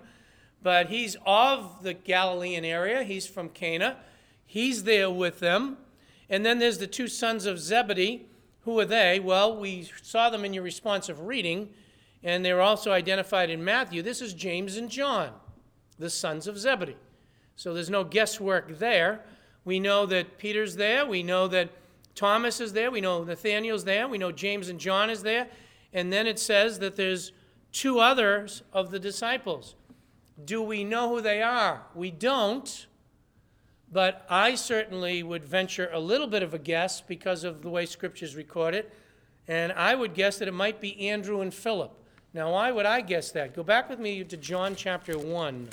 but 0.62 0.90
he's 0.90 1.18
of 1.26 1.82
the 1.82 1.96
Galilean 1.96 2.64
area. 2.64 3.02
He's 3.02 3.26
from 3.26 3.50
Cana. 3.50 3.98
He's 4.46 4.84
there 4.84 5.10
with 5.10 5.40
them. 5.40 5.78
And 6.30 6.46
then 6.46 6.60
there's 6.60 6.78
the 6.78 6.86
two 6.86 7.08
sons 7.08 7.48
of 7.48 7.58
Zebedee. 7.58 8.28
Who 8.62 8.80
are 8.80 8.86
they? 8.86 9.20
Well, 9.20 9.58
we 9.58 9.90
saw 10.04 10.30
them 10.30 10.46
in 10.46 10.54
your 10.54 10.64
responsive 10.64 11.20
reading, 11.22 11.70
and 12.24 12.44
they're 12.44 12.62
also 12.62 12.92
identified 12.92 13.50
in 13.50 13.64
Matthew. 13.64 14.02
This 14.02 14.22
is 14.22 14.34
James 14.34 14.78
and 14.78 14.90
John, 14.90 15.32
the 16.00 16.10
sons 16.10 16.48
of 16.48 16.58
Zebedee. 16.58 16.96
So 17.56 17.74
there's 17.74 17.90
no 17.90 18.04
guesswork 18.04 18.80
there. 18.80 19.24
We 19.66 19.80
know 19.80 20.06
that 20.06 20.38
Peter's 20.38 20.76
there. 20.76 21.06
We 21.06 21.24
know 21.24 21.48
that 21.48 21.70
Thomas 22.16 22.60
is 22.60 22.74
there. 22.74 22.92
We 22.92 23.02
know 23.02 23.24
Nathaniel's 23.24 23.84
there. 23.84 24.08
We 24.08 24.18
know 24.18 24.32
James 24.32 24.70
and 24.70 24.80
John 24.80 25.10
is 25.10 25.24
there. 25.24 25.48
And 25.92 26.12
then 26.12 26.28
it 26.28 26.40
says 26.40 26.80
that 26.80 26.96
there's 26.96 27.32
two 27.72 28.00
others 28.00 28.64
of 28.72 28.92
the 28.92 29.00
disciples. 29.00 29.76
Do 30.44 30.62
we 30.62 30.84
know 30.84 31.10
who 31.10 31.22
they 31.22 31.42
are? 31.42 31.84
We 31.94 32.12
don't. 32.12 32.88
But 33.92 34.26
I 34.30 34.56
certainly 34.56 35.22
would 35.22 35.46
venture 35.46 35.90
a 35.94 36.00
little 36.00 36.28
bit 36.28 36.42
of 36.42 36.54
a 36.54 36.60
guess 36.60 37.02
because 37.02 37.44
of 37.44 37.62
the 37.62 37.70
way 37.70 37.86
scriptures 37.86 38.36
record 38.36 38.74
it. 38.74 38.92
And 39.48 39.72
I 39.74 39.94
would 39.94 40.14
guess 40.14 40.40
that 40.40 40.48
it 40.48 40.54
might 40.54 40.82
be 40.82 41.10
Andrew 41.10 41.42
and 41.42 41.54
Philip. 41.54 42.03
Now, 42.34 42.52
why 42.52 42.72
would 42.72 42.88
I 42.88 43.02
guess 43.02 43.32
that? 43.32 43.56
Go 43.56 43.62
back 43.62 43.90
with 43.90 44.00
me 44.00 44.24
to 44.24 44.38
John 44.38 44.76
chapter 44.76 45.20
1. 45.20 45.70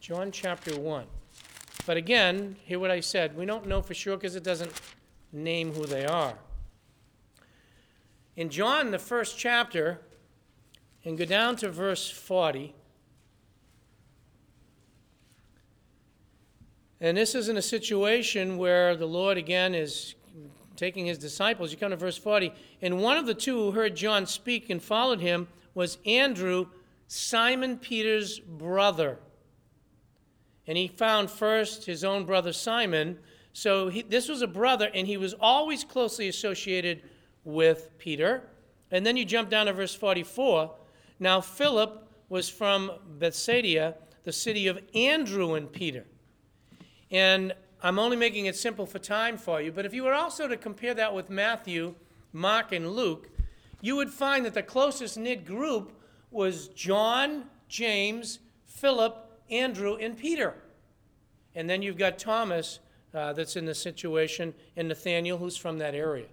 John 0.00 0.32
chapter 0.32 0.78
1. 0.78 1.04
But 1.84 1.98
again, 1.98 2.56
hear 2.64 2.78
what 2.78 2.90
I 2.90 3.00
said. 3.00 3.36
We 3.36 3.44
don't 3.44 3.66
know 3.66 3.82
for 3.82 3.92
sure 3.92 4.16
because 4.16 4.34
it 4.34 4.42
doesn't 4.42 4.72
name 5.30 5.74
who 5.74 5.84
they 5.84 6.06
are. 6.06 6.34
In 8.36 8.48
John, 8.48 8.90
the 8.90 8.98
first 8.98 9.38
chapter, 9.38 10.00
and 11.04 11.18
go 11.18 11.26
down 11.26 11.56
to 11.56 11.70
verse 11.70 12.10
40. 12.10 12.74
And 17.00 17.18
this 17.18 17.34
is 17.34 17.50
in 17.50 17.58
a 17.58 17.62
situation 17.62 18.56
where 18.56 18.96
the 18.96 19.06
Lord 19.06 19.36
again 19.36 19.74
is 19.74 20.14
taking 20.76 21.06
his 21.06 21.18
disciples. 21.18 21.70
You 21.70 21.78
come 21.78 21.90
to 21.90 21.96
verse 21.96 22.16
40. 22.16 22.52
And 22.82 23.00
one 23.00 23.16
of 23.16 23.26
the 23.26 23.34
two 23.34 23.56
who 23.56 23.70
heard 23.72 23.96
John 23.96 24.26
speak 24.26 24.70
and 24.70 24.82
followed 24.82 25.20
him 25.20 25.48
was 25.74 25.98
Andrew, 26.06 26.66
Simon 27.06 27.78
Peter's 27.78 28.38
brother. 28.40 29.18
And 30.66 30.78
he 30.78 30.88
found 30.88 31.30
first 31.30 31.84
his 31.84 32.04
own 32.04 32.24
brother 32.24 32.52
Simon. 32.52 33.18
So 33.52 33.88
he, 33.88 34.02
this 34.02 34.28
was 34.28 34.42
a 34.42 34.46
brother, 34.46 34.90
and 34.94 35.06
he 35.06 35.16
was 35.16 35.34
always 35.34 35.84
closely 35.84 36.28
associated 36.28 37.02
with 37.44 37.90
Peter. 37.98 38.48
And 38.90 39.04
then 39.04 39.16
you 39.16 39.24
jump 39.24 39.50
down 39.50 39.66
to 39.66 39.72
verse 39.72 39.94
44. 39.94 40.74
Now 41.20 41.40
Philip 41.40 42.08
was 42.28 42.48
from 42.48 42.90
Bethsaida, 43.18 43.96
the 44.24 44.32
city 44.32 44.66
of 44.66 44.78
Andrew 44.94 45.54
and 45.54 45.70
Peter. 45.70 46.04
And 47.10 47.52
I'm 47.84 47.98
only 47.98 48.16
making 48.16 48.46
it 48.46 48.56
simple 48.56 48.86
for 48.86 48.98
time 48.98 49.36
for 49.36 49.60
you, 49.60 49.70
but 49.70 49.84
if 49.84 49.92
you 49.92 50.04
were 50.04 50.14
also 50.14 50.48
to 50.48 50.56
compare 50.56 50.94
that 50.94 51.14
with 51.14 51.28
Matthew, 51.28 51.94
Mark, 52.32 52.72
and 52.72 52.92
Luke, 52.92 53.28
you 53.82 53.94
would 53.96 54.08
find 54.08 54.46
that 54.46 54.54
the 54.54 54.62
closest 54.62 55.18
knit 55.18 55.44
group 55.44 55.92
was 56.30 56.68
John, 56.68 57.44
James, 57.68 58.38
Philip, 58.64 59.30
Andrew, 59.50 59.96
and 59.96 60.16
Peter. 60.16 60.54
And 61.54 61.68
then 61.68 61.82
you've 61.82 61.98
got 61.98 62.18
Thomas 62.18 62.78
uh, 63.12 63.34
that's 63.34 63.54
in 63.54 63.66
the 63.66 63.74
situation, 63.74 64.54
and 64.78 64.88
Nathaniel, 64.88 65.36
who's 65.36 65.58
from 65.58 65.76
that 65.76 65.94
area. 65.94 66.28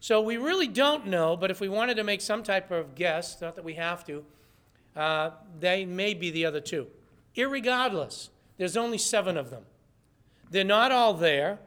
So 0.00 0.20
we 0.20 0.38
really 0.38 0.66
don't 0.66 1.06
know, 1.06 1.36
but 1.36 1.52
if 1.52 1.60
we 1.60 1.68
wanted 1.68 1.98
to 1.98 2.02
make 2.02 2.20
some 2.20 2.42
type 2.42 2.72
of 2.72 2.96
guess, 2.96 3.40
not 3.40 3.54
that 3.54 3.64
we 3.64 3.74
have 3.74 4.04
to, 4.06 4.24
uh, 4.96 5.30
they 5.60 5.84
may 5.84 6.14
be 6.14 6.32
the 6.32 6.46
other 6.46 6.60
two. 6.60 6.88
Irregardless, 7.36 8.30
there's 8.56 8.76
only 8.76 8.98
seven 8.98 9.36
of 9.36 9.50
them. 9.50 9.62
They're 10.50 10.64
not 10.64 10.92
all 10.92 11.14
there. 11.14 11.58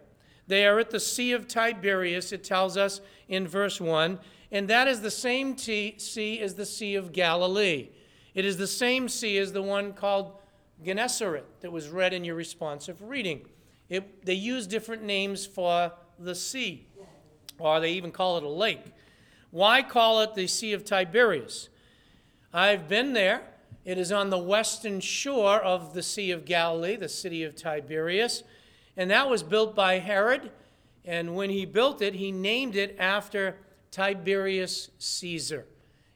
They 0.48 0.65
are 0.65 0.79
at 0.79 0.89
the 0.89 1.00
Sea 1.00 1.33
of 1.33 1.48
Tiberias, 1.48 2.31
it 2.31 2.43
tells 2.43 2.75
us 2.75 3.01
in 3.27 3.48
verse 3.48 3.79
1, 3.79 4.19
and 4.51 4.67
that 4.67 4.88
is 4.88 5.01
the 5.01 5.12
same 5.12 5.57
sea 5.57 6.39
as 6.41 6.55
the 6.55 6.65
Sea 6.65 6.95
of 6.95 7.12
Galilee. 7.12 7.89
It 8.33 8.45
is 8.45 8.57
the 8.57 8.67
same 8.67 9.07
sea 9.09 9.38
as 9.38 9.53
the 9.53 9.62
one 9.62 9.93
called 9.93 10.33
Gennesaret 10.83 11.45
that 11.62 11.71
was 11.71 11.89
read 11.89 12.13
in 12.13 12.24
your 12.24 12.36
responsive 12.36 13.01
reading. 13.01 13.45
It, 13.89 14.25
they 14.25 14.33
use 14.33 14.65
different 14.65 15.03
names 15.03 15.45
for 15.45 15.91
the 16.17 16.36
sea, 16.36 16.88
or 17.57 17.79
they 17.79 17.91
even 17.91 18.12
call 18.12 18.38
it 18.38 18.43
a 18.43 18.50
lake. 18.50 18.83
Why 19.51 19.81
call 19.81 20.21
it 20.21 20.36
the 20.36 20.48
Sea 20.48 20.74
of 20.74 20.83
Tiberias? 20.83 21.69
I've 22.53 22.88
been 22.88 23.13
there. 23.13 23.41
It 23.86 23.98
is 23.98 24.12
on 24.12 24.29
the 24.29 24.38
western 24.38 25.00
shore 25.00 25.59
of 25.59 25.93
the 25.93 26.03
Sea 26.03 26.31
of 26.31 26.45
Galilee, 26.45 26.95
the 26.95 27.09
city 27.09 27.43
of 27.43 27.55
Tiberias. 27.55 28.43
And 29.00 29.10
that 29.12 29.29
was 29.29 29.44
built 29.44 29.75
by 29.75 30.00
Herod. 30.00 30.51
And 31.06 31.34
when 31.34 31.50
he 31.50 31.65
built 31.65 32.01
it, 32.01 32.15
he 32.15 32.34
named 32.34 32.75
it 32.75 32.98
after 33.00 33.56
Tiberius 33.91 34.89
Caesar. 35.00 35.65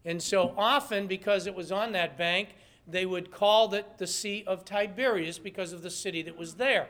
And 0.04 0.22
so 0.22 0.54
often, 0.58 1.08
because 1.08 1.48
it 1.48 1.56
was 1.56 1.72
on 1.72 1.94
that 1.94 2.18
bank, 2.18 2.50
they 2.86 3.06
would 3.06 3.32
call 3.32 3.74
it 3.74 3.98
the 3.98 4.06
Sea 4.06 4.44
of 4.46 4.66
Tiberias 4.66 5.40
because 5.40 5.72
of 5.72 5.82
the 5.82 5.90
city 5.90 6.24
that 6.24 6.38
was 6.38 6.56
there. 6.56 6.90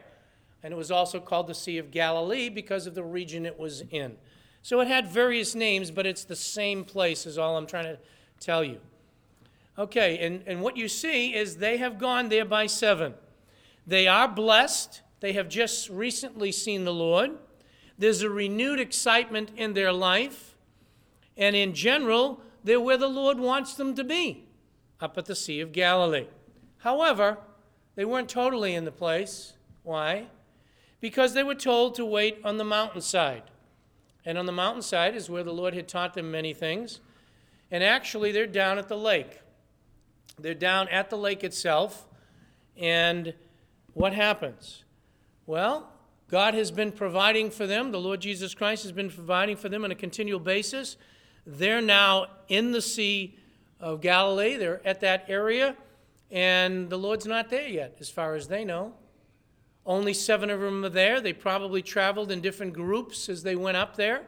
And 0.64 0.74
it 0.74 0.76
was 0.78 0.90
also 0.90 1.20
called 1.20 1.46
the 1.46 1.54
Sea 1.54 1.78
of 1.78 1.92
Galilee 1.92 2.50
because 2.50 2.88
of 2.88 2.96
the 2.96 3.04
region 3.04 3.46
it 3.46 3.60
was 3.60 3.84
in. 3.92 4.18
So 4.64 4.80
it 4.80 4.88
had 4.88 5.06
various 5.06 5.54
names, 5.54 5.92
but 5.92 6.08
it's 6.08 6.24
the 6.24 6.36
same 6.36 6.84
place, 6.86 7.28
is 7.28 7.38
all 7.38 7.56
I'm 7.56 7.68
trying 7.68 7.86
to 7.86 8.00
tell 8.40 8.64
you. 8.64 8.80
Okay, 9.78 10.26
and, 10.26 10.42
and 10.48 10.60
what 10.60 10.76
you 10.76 10.88
see 10.88 11.36
is 11.36 11.58
they 11.58 11.78
have 11.78 12.00
gone 12.00 12.30
there 12.30 12.46
by 12.46 12.66
seven. 12.66 13.14
They 13.86 14.08
are 14.08 14.28
blessed. 14.28 15.03
They 15.24 15.32
have 15.32 15.48
just 15.48 15.88
recently 15.88 16.52
seen 16.52 16.84
the 16.84 16.94
Lord. 16.94 17.32
There's 17.98 18.24
a 18.24 18.30
renewed 18.30 18.82
excitement 18.82 19.52
in 19.56 19.72
their 19.72 19.94
life. 19.94 20.58
And 21.38 21.56
in 21.56 21.74
general, 21.74 22.42
they're 22.62 22.82
where 22.82 22.98
the 22.98 23.08
Lord 23.08 23.40
wants 23.40 23.74
them 23.74 23.96
to 23.96 24.04
be 24.04 24.44
up 25.00 25.18
at 25.18 25.24
the 25.24 25.34
Sea 25.34 25.62
of 25.62 25.72
Galilee. 25.72 26.28
However, 26.80 27.38
they 27.96 28.04
weren't 28.04 28.28
totally 28.28 28.76
in 28.76 28.84
the 28.84 28.92
place. 28.92 29.54
Why? 29.84 30.28
Because 31.00 31.34
they 31.34 31.44
were 31.44 31.56
told 31.56 31.96
to 31.96 32.06
wait 32.06 32.42
on 32.44 32.58
the 32.58 32.66
mountainside. 32.66 33.44
And 34.26 34.38
on 34.38 34.46
the 34.46 34.52
mountainside 34.52 35.16
is 35.16 35.30
where 35.30 35.44
the 35.46 35.54
Lord 35.54 35.74
had 35.74 35.88
taught 35.88 36.16
them 36.16 36.32
many 36.32 36.54
things. 36.54 37.00
And 37.72 37.82
actually, 37.82 38.34
they're 38.34 38.46
down 38.46 38.78
at 38.78 38.90
the 38.90 38.98
lake. 38.98 39.40
They're 40.38 40.54
down 40.54 40.90
at 40.90 41.10
the 41.10 41.18
lake 41.18 41.46
itself. 41.46 42.10
And 42.76 43.34
what 43.94 44.12
happens? 44.12 44.84
Well, 45.46 45.92
God 46.30 46.54
has 46.54 46.72
been 46.72 46.94
providing 46.94 47.52
for 47.52 47.68
them. 47.68 47.92
The 47.92 48.00
Lord 48.00 48.22
Jesus 48.22 48.54
Christ 48.54 48.84
has 48.84 48.94
been 48.94 49.10
providing 49.10 49.58
for 49.58 49.68
them 49.68 49.84
on 49.84 49.92
a 49.92 49.96
continual 49.96 50.40
basis. 50.40 50.96
They're 51.46 51.82
now 51.82 52.28
in 52.48 52.72
the 52.72 52.82
sea 52.82 53.38
of 53.80 54.00
Galilee. 54.00 54.56
They're 54.56 54.86
at 54.88 55.02
that 55.02 55.26
area, 55.28 55.76
and 56.32 56.90
the 56.90 56.98
Lord's 56.98 57.26
not 57.26 57.50
there 57.50 57.68
yet, 57.68 57.98
as 58.00 58.10
far 58.10 58.36
as 58.36 58.48
they 58.48 58.64
know. 58.64 58.94
Only 59.86 60.14
seven 60.14 60.50
of 60.50 60.62
them 60.62 60.86
are 60.86 60.90
there. 60.90 61.20
They 61.20 61.34
probably 61.34 61.82
traveled 61.82 62.32
in 62.32 62.40
different 62.40 62.72
groups 62.72 63.28
as 63.28 63.44
they 63.44 63.58
went 63.58 63.76
up 63.76 63.98
there. 63.98 64.22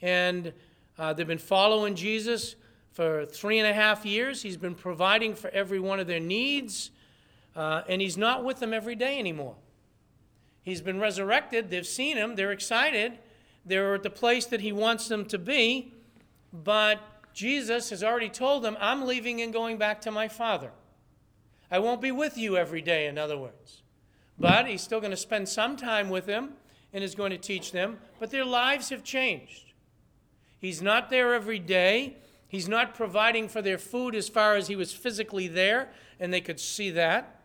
And 0.00 0.52
uh, 0.96 1.12
they've 1.12 1.26
been 1.26 1.38
following 1.38 1.96
Jesus 1.96 2.54
for 2.92 3.26
three 3.26 3.58
and 3.58 3.66
a 3.66 3.74
half 3.74 4.06
years. 4.06 4.42
He's 4.42 4.56
been 4.56 4.76
providing 4.76 5.34
for 5.34 5.50
every 5.50 5.80
one 5.80 5.98
of 5.98 6.06
their 6.06 6.20
needs, 6.20 6.92
uh, 7.56 7.82
and 7.88 8.00
He's 8.00 8.16
not 8.16 8.44
with 8.44 8.60
them 8.60 8.72
every 8.72 8.94
day 8.94 9.18
anymore. 9.18 9.56
He's 10.62 10.82
been 10.82 11.00
resurrected. 11.00 11.70
They've 11.70 11.86
seen 11.86 12.16
Him. 12.16 12.36
They're 12.36 12.52
excited. 12.52 13.18
They're 13.64 13.94
at 13.94 14.02
the 14.02 14.10
place 14.10 14.46
that 14.46 14.60
He 14.60 14.72
wants 14.72 15.08
them 15.08 15.24
to 15.26 15.38
be, 15.38 15.94
but 16.52 17.00
Jesus 17.32 17.90
has 17.90 18.02
already 18.02 18.28
told 18.28 18.62
them, 18.62 18.76
I'm 18.80 19.06
leaving 19.06 19.40
and 19.40 19.52
going 19.52 19.78
back 19.78 20.00
to 20.02 20.10
my 20.10 20.28
Father. 20.28 20.72
I 21.70 21.78
won't 21.78 22.00
be 22.00 22.10
with 22.10 22.36
you 22.36 22.56
every 22.56 22.82
day, 22.82 23.06
in 23.06 23.16
other 23.16 23.38
words. 23.38 23.82
But 24.38 24.66
he's 24.66 24.82
still 24.82 25.00
going 25.00 25.12
to 25.12 25.16
spend 25.16 25.48
some 25.48 25.76
time 25.76 26.08
with 26.08 26.26
them 26.26 26.54
and 26.92 27.04
is 27.04 27.14
going 27.14 27.30
to 27.30 27.38
teach 27.38 27.72
them, 27.72 27.98
but 28.18 28.30
their 28.30 28.44
lives 28.44 28.88
have 28.88 29.04
changed. 29.04 29.72
He's 30.58 30.82
not 30.82 31.10
there 31.10 31.34
every 31.34 31.58
day. 31.58 32.16
He's 32.48 32.68
not 32.68 32.94
providing 32.94 33.48
for 33.48 33.62
their 33.62 33.78
food 33.78 34.14
as 34.14 34.28
far 34.28 34.56
as 34.56 34.66
he 34.66 34.74
was 34.74 34.92
physically 34.92 35.46
there, 35.46 35.90
and 36.18 36.32
they 36.32 36.40
could 36.40 36.58
see 36.58 36.90
that. 36.90 37.42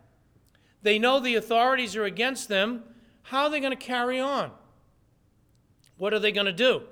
They 0.81 0.97
know 0.97 1.19
the 1.19 1.35
authorities 1.35 1.95
are 1.95 2.05
against 2.05 2.49
them. 2.49 2.83
How 3.25 3.43
are 3.43 3.49
they 3.49 3.59
going 3.59 3.71
to 3.71 3.77
carry 3.77 4.19
on? 4.19 4.51
What 5.97 6.13
are 6.13 6.19
they 6.19 6.31
going 6.31 6.45
to 6.45 6.53
do 6.53 6.83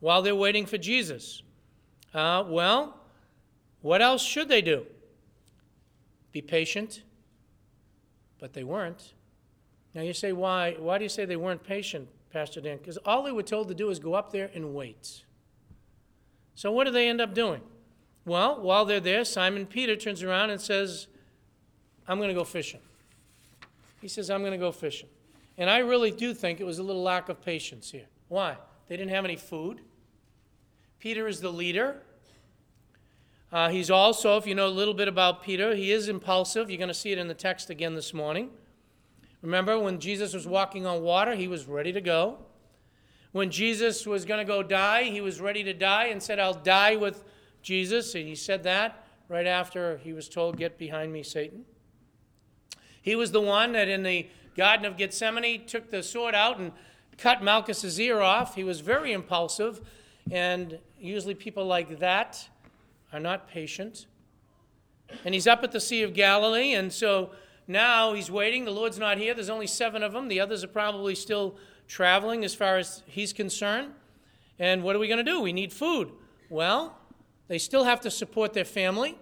while 0.00 0.20
they're 0.20 0.34
waiting 0.34 0.66
for 0.66 0.76
Jesus? 0.76 1.42
Uh, 2.12 2.44
well, 2.46 2.98
what 3.80 4.02
else 4.02 4.22
should 4.22 4.48
they 4.48 4.60
do? 4.60 4.84
Be 6.32 6.42
patient. 6.42 7.02
But 8.38 8.52
they 8.52 8.62
weren't. 8.62 9.14
Now 9.94 10.02
you 10.02 10.12
say, 10.12 10.32
why? 10.32 10.76
Why 10.78 10.98
do 10.98 11.04
you 11.04 11.08
say 11.08 11.24
they 11.24 11.36
weren't 11.36 11.64
patient, 11.64 12.08
Pastor 12.30 12.60
Dan? 12.60 12.76
Because 12.76 12.98
all 12.98 13.22
they 13.22 13.32
were 13.32 13.42
told 13.42 13.68
to 13.68 13.74
do 13.74 13.88
is 13.88 13.98
go 13.98 14.14
up 14.14 14.30
there 14.30 14.50
and 14.54 14.74
wait. 14.74 15.24
So 16.54 16.70
what 16.70 16.84
do 16.84 16.90
they 16.92 17.08
end 17.08 17.22
up 17.22 17.34
doing? 17.34 17.62
Well, 18.26 18.60
while 18.60 18.84
they're 18.84 19.00
there, 19.00 19.24
Simon 19.24 19.64
Peter 19.64 19.96
turns 19.96 20.22
around 20.22 20.50
and 20.50 20.60
says, 20.60 21.06
I'm 22.06 22.18
going 22.18 22.28
to 22.28 22.34
go 22.34 22.44
fishing. 22.44 22.80
He 24.02 24.08
says, 24.08 24.28
I'm 24.28 24.42
going 24.42 24.52
to 24.52 24.58
go 24.58 24.72
fishing. 24.72 25.08
And 25.58 25.68
I 25.68 25.78
really 25.78 26.12
do 26.12 26.32
think 26.32 26.60
it 26.60 26.64
was 26.64 26.78
a 26.78 26.82
little 26.84 27.02
lack 27.02 27.28
of 27.28 27.44
patience 27.44 27.90
here. 27.90 28.06
Why? 28.28 28.56
They 28.86 28.96
didn't 28.96 29.10
have 29.10 29.24
any 29.24 29.36
food. 29.36 29.80
Peter 31.00 31.26
is 31.26 31.40
the 31.40 31.52
leader. 31.52 31.96
Uh, 33.50 33.68
he's 33.68 33.90
also, 33.90 34.36
if 34.36 34.46
you 34.46 34.54
know 34.54 34.68
a 34.68 34.70
little 34.70 34.94
bit 34.94 35.08
about 35.08 35.42
Peter, 35.42 35.74
he 35.74 35.90
is 35.90 36.08
impulsive. 36.08 36.70
You're 36.70 36.78
going 36.78 36.88
to 36.88 36.94
see 36.94 37.12
it 37.12 37.18
in 37.18 37.28
the 37.28 37.34
text 37.34 37.70
again 37.70 37.94
this 37.94 38.14
morning. 38.14 38.50
Remember, 39.42 39.78
when 39.78 39.98
Jesus 39.98 40.32
was 40.32 40.46
walking 40.46 40.86
on 40.86 41.02
water, 41.02 41.34
he 41.34 41.48
was 41.48 41.66
ready 41.66 41.92
to 41.92 42.00
go. 42.00 42.38
When 43.32 43.50
Jesus 43.50 44.06
was 44.06 44.24
going 44.24 44.38
to 44.38 44.44
go 44.44 44.62
die, 44.62 45.04
he 45.04 45.20
was 45.20 45.40
ready 45.40 45.64
to 45.64 45.72
die 45.72 46.06
and 46.06 46.22
said, 46.22 46.38
I'll 46.38 46.54
die 46.54 46.96
with 46.96 47.24
Jesus. 47.62 48.14
And 48.14 48.26
he 48.26 48.34
said 48.34 48.62
that 48.64 49.06
right 49.28 49.46
after 49.46 49.98
he 49.98 50.12
was 50.12 50.28
told, 50.28 50.56
Get 50.56 50.78
behind 50.78 51.12
me, 51.12 51.22
Satan. 51.22 51.64
He 53.00 53.16
was 53.16 53.32
the 53.32 53.40
one 53.40 53.72
that 53.72 53.88
in 53.88 54.02
the 54.02 54.28
Garden 54.58 54.86
of 54.86 54.96
Gethsemane 54.96 55.66
took 55.66 55.88
the 55.88 56.02
sword 56.02 56.34
out 56.34 56.58
and 56.58 56.72
cut 57.16 57.44
Malchus's 57.44 58.00
ear 58.00 58.20
off. 58.20 58.56
He 58.56 58.64
was 58.64 58.80
very 58.80 59.12
impulsive, 59.12 59.80
and 60.32 60.80
usually 60.98 61.36
people 61.36 61.64
like 61.64 62.00
that 62.00 62.48
are 63.12 63.20
not 63.20 63.48
patient. 63.48 64.06
And 65.24 65.32
he's 65.32 65.46
up 65.46 65.62
at 65.62 65.70
the 65.70 65.80
Sea 65.80 66.02
of 66.02 66.12
Galilee, 66.12 66.74
and 66.74 66.92
so 66.92 67.30
now 67.68 68.14
he's 68.14 68.32
waiting. 68.32 68.64
The 68.64 68.72
Lord's 68.72 68.98
not 68.98 69.16
here. 69.16 69.32
There's 69.32 69.48
only 69.48 69.68
seven 69.68 70.02
of 70.02 70.12
them. 70.12 70.26
The 70.26 70.40
others 70.40 70.64
are 70.64 70.68
probably 70.68 71.14
still 71.14 71.56
traveling 71.86 72.44
as 72.44 72.52
far 72.52 72.78
as 72.78 73.04
he's 73.06 73.32
concerned. 73.32 73.92
And 74.58 74.82
what 74.82 74.96
are 74.96 74.98
we 74.98 75.06
going 75.06 75.24
to 75.24 75.30
do? 75.30 75.40
We 75.40 75.52
need 75.52 75.72
food. 75.72 76.10
Well, 76.50 76.98
they 77.46 77.58
still 77.58 77.84
have 77.84 78.00
to 78.00 78.10
support 78.10 78.54
their 78.54 78.64
family. 78.64 79.18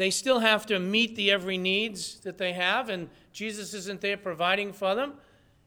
They 0.00 0.08
still 0.08 0.38
have 0.38 0.64
to 0.64 0.78
meet 0.78 1.14
the 1.14 1.30
every 1.30 1.58
needs 1.58 2.20
that 2.20 2.38
they 2.38 2.54
have, 2.54 2.88
and 2.88 3.10
Jesus 3.34 3.74
isn't 3.74 4.00
there 4.00 4.16
providing 4.16 4.72
for 4.72 4.94
them. 4.94 5.12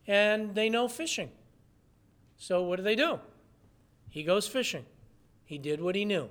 And 0.07 0.55
they 0.55 0.71
know 0.71 0.87
fishing. 0.87 1.29
So 2.37 2.63
what 2.63 2.77
do 2.77 2.81
they 2.81 2.95
do? 2.95 3.19
He 4.09 4.23
goes 4.23 4.47
fishing. 4.47 4.85
He 5.45 5.59
did 5.59 5.79
what 5.79 5.93
he 5.93 6.03
knew. 6.03 6.29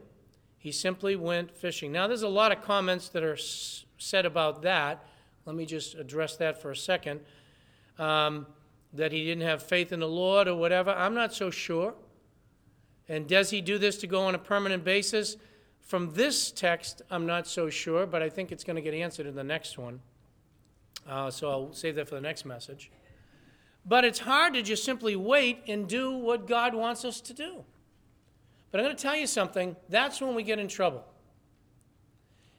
He 0.58 0.72
simply 0.72 1.14
went 1.14 1.52
fishing. 1.52 1.92
Now, 1.92 2.08
there's 2.08 2.22
a 2.22 2.28
lot 2.28 2.50
of 2.50 2.60
comments 2.60 3.08
that 3.10 3.22
are 3.22 3.34
s- 3.34 3.84
said 3.98 4.26
about 4.26 4.62
that. 4.62 5.06
Let 5.46 5.54
me 5.54 5.64
just 5.64 5.94
address 5.94 6.34
that 6.38 6.60
for 6.60 6.72
a 6.72 6.76
second. 6.76 7.20
Um, 8.00 8.48
that 8.92 9.12
he 9.12 9.24
didn't 9.24 9.46
have 9.46 9.62
faith 9.62 9.92
in 9.92 10.00
the 10.00 10.08
Lord 10.08 10.48
or 10.48 10.56
whatever. 10.56 10.90
I'm 10.90 11.14
not 11.14 11.34
so 11.34 11.50
sure. 11.50 11.94
And 13.08 13.28
does 13.28 13.50
he 13.50 13.60
do 13.60 13.78
this 13.78 13.96
to 13.98 14.08
go 14.08 14.22
on 14.22 14.34
a 14.34 14.38
permanent 14.38 14.82
basis? 14.82 15.36
From 15.82 16.14
this 16.14 16.50
text, 16.50 17.02
I'm 17.10 17.26
not 17.26 17.46
so 17.46 17.68
sure, 17.68 18.06
but 18.06 18.22
I 18.22 18.30
think 18.30 18.50
it's 18.50 18.64
going 18.64 18.76
to 18.76 18.82
get 18.82 18.94
answered 18.94 19.26
in 19.26 19.34
the 19.34 19.44
next 19.44 19.76
one. 19.76 20.00
Uh, 21.08 21.30
so 21.30 21.50
I'll 21.50 21.72
save 21.72 21.96
that 21.96 22.08
for 22.08 22.14
the 22.14 22.20
next 22.20 22.44
message. 22.44 22.90
But 23.84 24.04
it's 24.04 24.20
hard 24.20 24.54
to 24.54 24.62
just 24.62 24.84
simply 24.84 25.16
wait 25.16 25.62
and 25.66 25.88
do 25.88 26.12
what 26.12 26.46
God 26.46 26.74
wants 26.74 27.04
us 27.04 27.20
to 27.22 27.34
do. 27.34 27.64
But 28.70 28.80
I'm 28.80 28.86
going 28.86 28.96
to 28.96 29.02
tell 29.02 29.16
you 29.16 29.26
something 29.26 29.76
that's 29.88 30.20
when 30.20 30.34
we 30.34 30.42
get 30.44 30.58
in 30.58 30.68
trouble. 30.68 31.04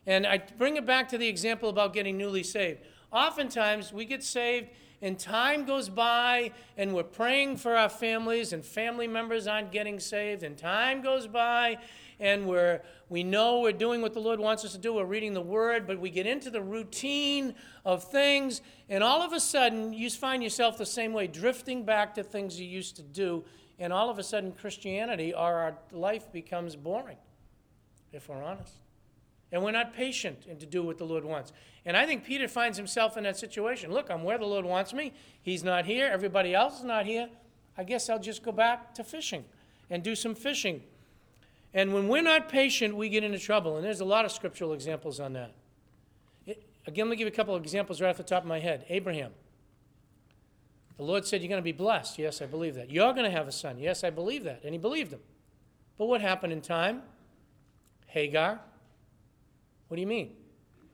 And 0.06 0.28
I 0.28 0.44
bring 0.58 0.76
it 0.76 0.86
back 0.86 1.08
to 1.10 1.18
the 1.18 1.28
example 1.28 1.70
about 1.70 1.94
getting 1.94 2.18
newly 2.18 2.44
saved. 2.44 2.82
Oftentimes, 3.12 3.94
we 3.94 4.06
get 4.06 4.24
saved 4.24 4.68
and 5.04 5.20
time 5.20 5.66
goes 5.66 5.90
by 5.90 6.52
and 6.78 6.96
we're 6.96 7.04
praying 7.04 7.58
for 7.58 7.76
our 7.76 7.90
families 7.90 8.54
and 8.54 8.66
family 8.66 9.06
members 9.06 9.46
aren't 9.48 9.72
getting 9.72 10.00
saved 10.00 10.44
and 10.44 10.58
time 10.58 11.02
goes 11.02 11.28
by 11.28 11.78
and 12.22 12.48
we're 12.48 12.82
we 13.10 13.22
know 13.22 13.60
we're 13.60 13.74
doing 13.74 14.02
what 14.02 14.14
the 14.14 14.20
lord 14.20 14.40
wants 14.40 14.64
us 14.64 14.72
to 14.72 14.78
do 14.78 14.94
we're 14.94 15.04
reading 15.04 15.34
the 15.34 15.42
word 15.42 15.86
but 15.86 16.00
we 16.00 16.10
get 16.10 16.26
into 16.26 16.50
the 16.50 16.62
routine 16.62 17.54
of 17.84 18.02
things 18.02 18.62
and 18.90 19.04
all 19.04 19.22
of 19.22 19.34
a 19.34 19.40
sudden 19.40 19.92
you 19.92 20.10
find 20.10 20.42
yourself 20.42 20.78
the 20.78 20.86
same 20.86 21.12
way 21.12 21.28
drifting 21.28 21.84
back 21.84 22.16
to 22.16 22.24
things 22.24 22.58
you 22.58 22.66
used 22.66 22.96
to 22.96 23.04
do 23.04 23.44
and 23.80 23.92
all 23.92 24.10
of 24.10 24.18
a 24.18 24.24
sudden 24.24 24.54
christianity 24.54 25.34
or 25.34 25.60
our 25.60 25.78
life 25.92 26.32
becomes 26.32 26.78
boring 26.78 27.18
if 28.14 28.30
we're 28.30 28.42
honest 28.42 28.78
and 29.54 29.64
we're 29.64 29.72
not 29.72 29.94
patient 29.94 30.48
and 30.50 30.60
to 30.60 30.66
do 30.66 30.82
what 30.82 30.98
the 30.98 31.06
Lord 31.06 31.24
wants. 31.24 31.54
And 31.86 31.98
I 31.98 32.06
think 32.06 32.24
Peter 32.24 32.48
finds 32.48 32.78
himself 32.78 33.18
in 33.18 33.24
that 33.24 33.38
situation. 33.38 33.92
Look, 33.92 34.10
I'm 34.10 34.24
where 34.24 34.38
the 34.38 34.46
Lord 34.46 34.66
wants 34.66 34.94
me. 34.94 35.14
He's 35.42 35.64
not 35.64 35.86
here. 35.86 36.10
Everybody 36.12 36.54
else 36.54 36.80
is 36.80 36.86
not 36.86 37.06
here. 37.06 37.30
I 37.78 37.84
guess 37.84 38.10
I'll 38.10 38.20
just 38.20 38.44
go 38.44 38.52
back 38.52 38.96
to 38.96 39.04
fishing 39.04 39.44
and 39.90 40.02
do 40.02 40.16
some 40.16 40.36
fishing. 40.36 40.82
And 41.74 41.94
when 41.94 42.08
we're 42.08 42.22
not 42.22 42.48
patient, 42.48 42.96
we 42.96 43.10
get 43.10 43.24
into 43.24 43.40
trouble. 43.40 43.76
And 43.76 43.86
there's 43.86 44.00
a 44.00 44.06
lot 44.06 44.24
of 44.26 44.32
scriptural 44.32 44.74
examples 44.74 45.20
on 45.20 45.34
that. 45.34 45.54
It, 46.46 46.64
again, 46.88 47.08
let 47.08 47.12
me 47.12 47.18
give 47.18 47.26
you 47.26 47.34
a 47.34 47.36
couple 47.36 47.56
of 47.56 47.64
examples 47.64 48.00
right 48.00 48.10
off 48.10 48.18
the 48.18 48.24
top 48.24 48.44
of 48.44 48.48
my 48.48 48.60
head. 48.60 48.86
Abraham. 48.90 49.32
The 50.98 51.04
Lord 51.04 51.26
said, 51.26 51.42
You're 51.42 51.50
going 51.50 51.62
to 51.62 51.64
be 51.64 51.72
blessed. 51.72 52.20
Yes, 52.20 52.42
I 52.42 52.46
believe 52.46 52.76
that. 52.76 52.92
You're 52.92 53.14
going 53.14 53.26
to 53.26 53.32
have 53.32 53.48
a 53.48 53.52
son. 53.52 53.80
Yes, 53.80 54.04
I 54.04 54.10
believe 54.10 54.44
that. 54.44 54.62
And 54.64 54.74
he 54.74 54.78
believed 54.78 55.12
him. 55.12 55.22
But 55.98 56.06
what 56.06 56.22
happened 56.22 56.54
in 56.54 56.62
time? 56.62 57.02
Hagar 58.08 58.60
what 59.94 59.98
do 59.98 60.02
you 60.02 60.08
mean? 60.08 60.32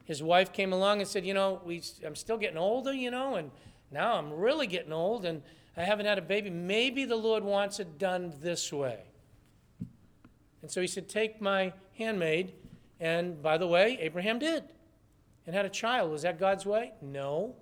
His 0.10 0.24
wife 0.24 0.52
came 0.52 0.74
along 0.74 1.02
and 1.02 1.08
said, 1.08 1.24
You 1.24 1.36
know, 1.36 1.62
we, 1.64 1.84
I'm 2.04 2.16
still 2.16 2.40
getting 2.40 2.58
older, 2.58 2.92
you 2.92 3.12
know, 3.12 3.36
and 3.36 3.52
now 3.92 4.16
I'm 4.16 4.34
really 4.34 4.66
getting 4.66 4.92
old 4.92 5.24
and 5.24 5.44
I 5.78 5.84
haven't 5.84 6.08
had 6.08 6.18
a 6.18 6.22
baby. 6.24 6.50
Maybe 6.50 7.06
the 7.06 7.16
Lord 7.16 7.44
wants 7.44 7.80
it 7.80 8.00
done 8.00 8.34
this 8.42 8.74
way. 8.74 9.04
And 10.64 10.72
so 10.72 10.82
he 10.82 10.88
said, 10.88 11.10
Take 11.10 11.40
my 11.40 11.74
handmaid. 11.96 12.54
And 13.00 13.40
by 13.40 13.60
the 13.60 13.68
way, 13.68 14.00
Abraham 14.02 14.40
did 14.40 14.64
and 15.46 15.56
had 15.56 15.68
a 15.68 15.70
child. 15.70 16.10
Was 16.10 16.24
that 16.24 16.40
God's 16.40 16.66
way? 16.66 16.94
No. 17.04 17.56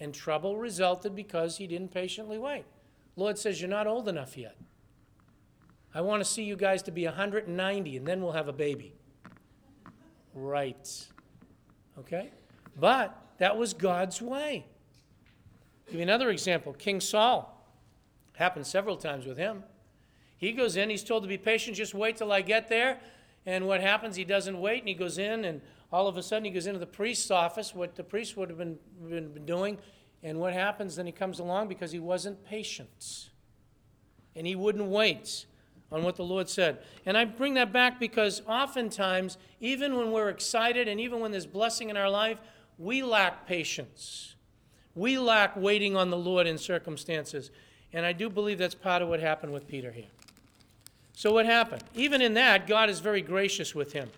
And 0.00 0.12
trouble 0.12 0.56
resulted 0.56 1.14
because 1.14 1.58
he 1.58 1.68
didn't 1.68 1.94
patiently 1.94 2.36
wait. 2.36 2.64
Lord 3.14 3.38
says, 3.38 3.60
You're 3.60 3.70
not 3.70 3.86
old 3.86 4.08
enough 4.08 4.36
yet. 4.36 4.56
I 5.94 6.00
want 6.00 6.20
to 6.20 6.28
see 6.28 6.42
you 6.42 6.56
guys 6.56 6.82
to 6.82 6.90
be 6.90 7.04
190 7.04 7.96
and 7.96 8.06
then 8.08 8.22
we'll 8.22 8.32
have 8.32 8.48
a 8.48 8.52
baby 8.52 8.96
right. 10.36 11.06
Okay? 11.98 12.30
But 12.78 13.16
that 13.38 13.56
was 13.56 13.74
God's 13.74 14.22
way. 14.22 14.66
I'll 15.86 15.92
give 15.92 15.94
you 15.96 16.02
another 16.02 16.30
example 16.30 16.72
King 16.74 17.00
Saul. 17.00 17.52
Happened 18.34 18.66
several 18.66 18.96
times 18.96 19.24
with 19.24 19.38
him. 19.38 19.64
He 20.36 20.52
goes 20.52 20.76
in, 20.76 20.90
he's 20.90 21.02
told 21.02 21.22
to 21.22 21.28
be 21.28 21.38
patient, 21.38 21.76
just 21.76 21.94
wait 21.94 22.18
till 22.18 22.30
I 22.30 22.42
get 22.42 22.68
there. 22.68 23.00
And 23.46 23.66
what 23.66 23.80
happens? 23.80 24.16
He 24.16 24.24
doesn't 24.24 24.60
wait, 24.60 24.80
and 24.80 24.88
he 24.88 24.94
goes 24.94 25.16
in, 25.16 25.46
and 25.46 25.62
all 25.90 26.08
of 26.08 26.18
a 26.18 26.22
sudden 26.22 26.44
he 26.44 26.50
goes 26.50 26.66
into 26.66 26.78
the 26.78 26.86
priest's 26.86 27.30
office, 27.30 27.74
what 27.74 27.94
the 27.94 28.04
priest 28.04 28.36
would 28.36 28.50
have 28.50 28.58
been, 28.58 28.76
been, 29.08 29.32
been 29.32 29.46
doing. 29.46 29.78
And 30.22 30.38
what 30.38 30.52
happens? 30.52 30.96
Then 30.96 31.06
he 31.06 31.12
comes 31.12 31.38
along 31.38 31.68
because 31.68 31.92
he 31.92 31.98
wasn't 31.98 32.44
patient. 32.44 33.30
And 34.34 34.46
he 34.46 34.54
wouldn't 34.54 34.86
wait 34.86 35.46
on 35.92 36.02
what 36.02 36.16
the 36.16 36.24
Lord 36.24 36.48
said. 36.48 36.78
And 37.04 37.16
I 37.16 37.24
bring 37.24 37.54
that 37.54 37.72
back 37.72 38.00
because 38.00 38.42
oftentimes, 38.46 39.38
even 39.60 39.96
when 39.96 40.10
we're 40.10 40.28
excited 40.28 40.88
and 40.88 41.00
even 41.00 41.20
when 41.20 41.30
there's 41.30 41.46
blessing 41.46 41.90
in 41.90 41.96
our 41.96 42.10
life, 42.10 42.38
we 42.78 43.02
lack 43.02 43.46
patience. 43.46 44.34
We 44.94 45.18
lack 45.18 45.56
waiting 45.56 45.96
on 45.96 46.10
the 46.10 46.16
Lord 46.16 46.46
in 46.46 46.58
circumstances. 46.58 47.50
And 47.92 48.04
I 48.04 48.12
do 48.12 48.28
believe 48.28 48.58
that's 48.58 48.74
part 48.74 49.02
of 49.02 49.08
what 49.08 49.20
happened 49.20 49.52
with 49.52 49.68
Peter 49.68 49.92
here. 49.92 50.06
So, 51.14 51.32
what 51.32 51.46
happened? 51.46 51.82
Even 51.94 52.20
in 52.20 52.34
that, 52.34 52.66
God 52.66 52.90
is 52.90 53.00
very 53.00 53.22
gracious 53.22 53.74
with 53.74 53.92
him. 53.92 54.10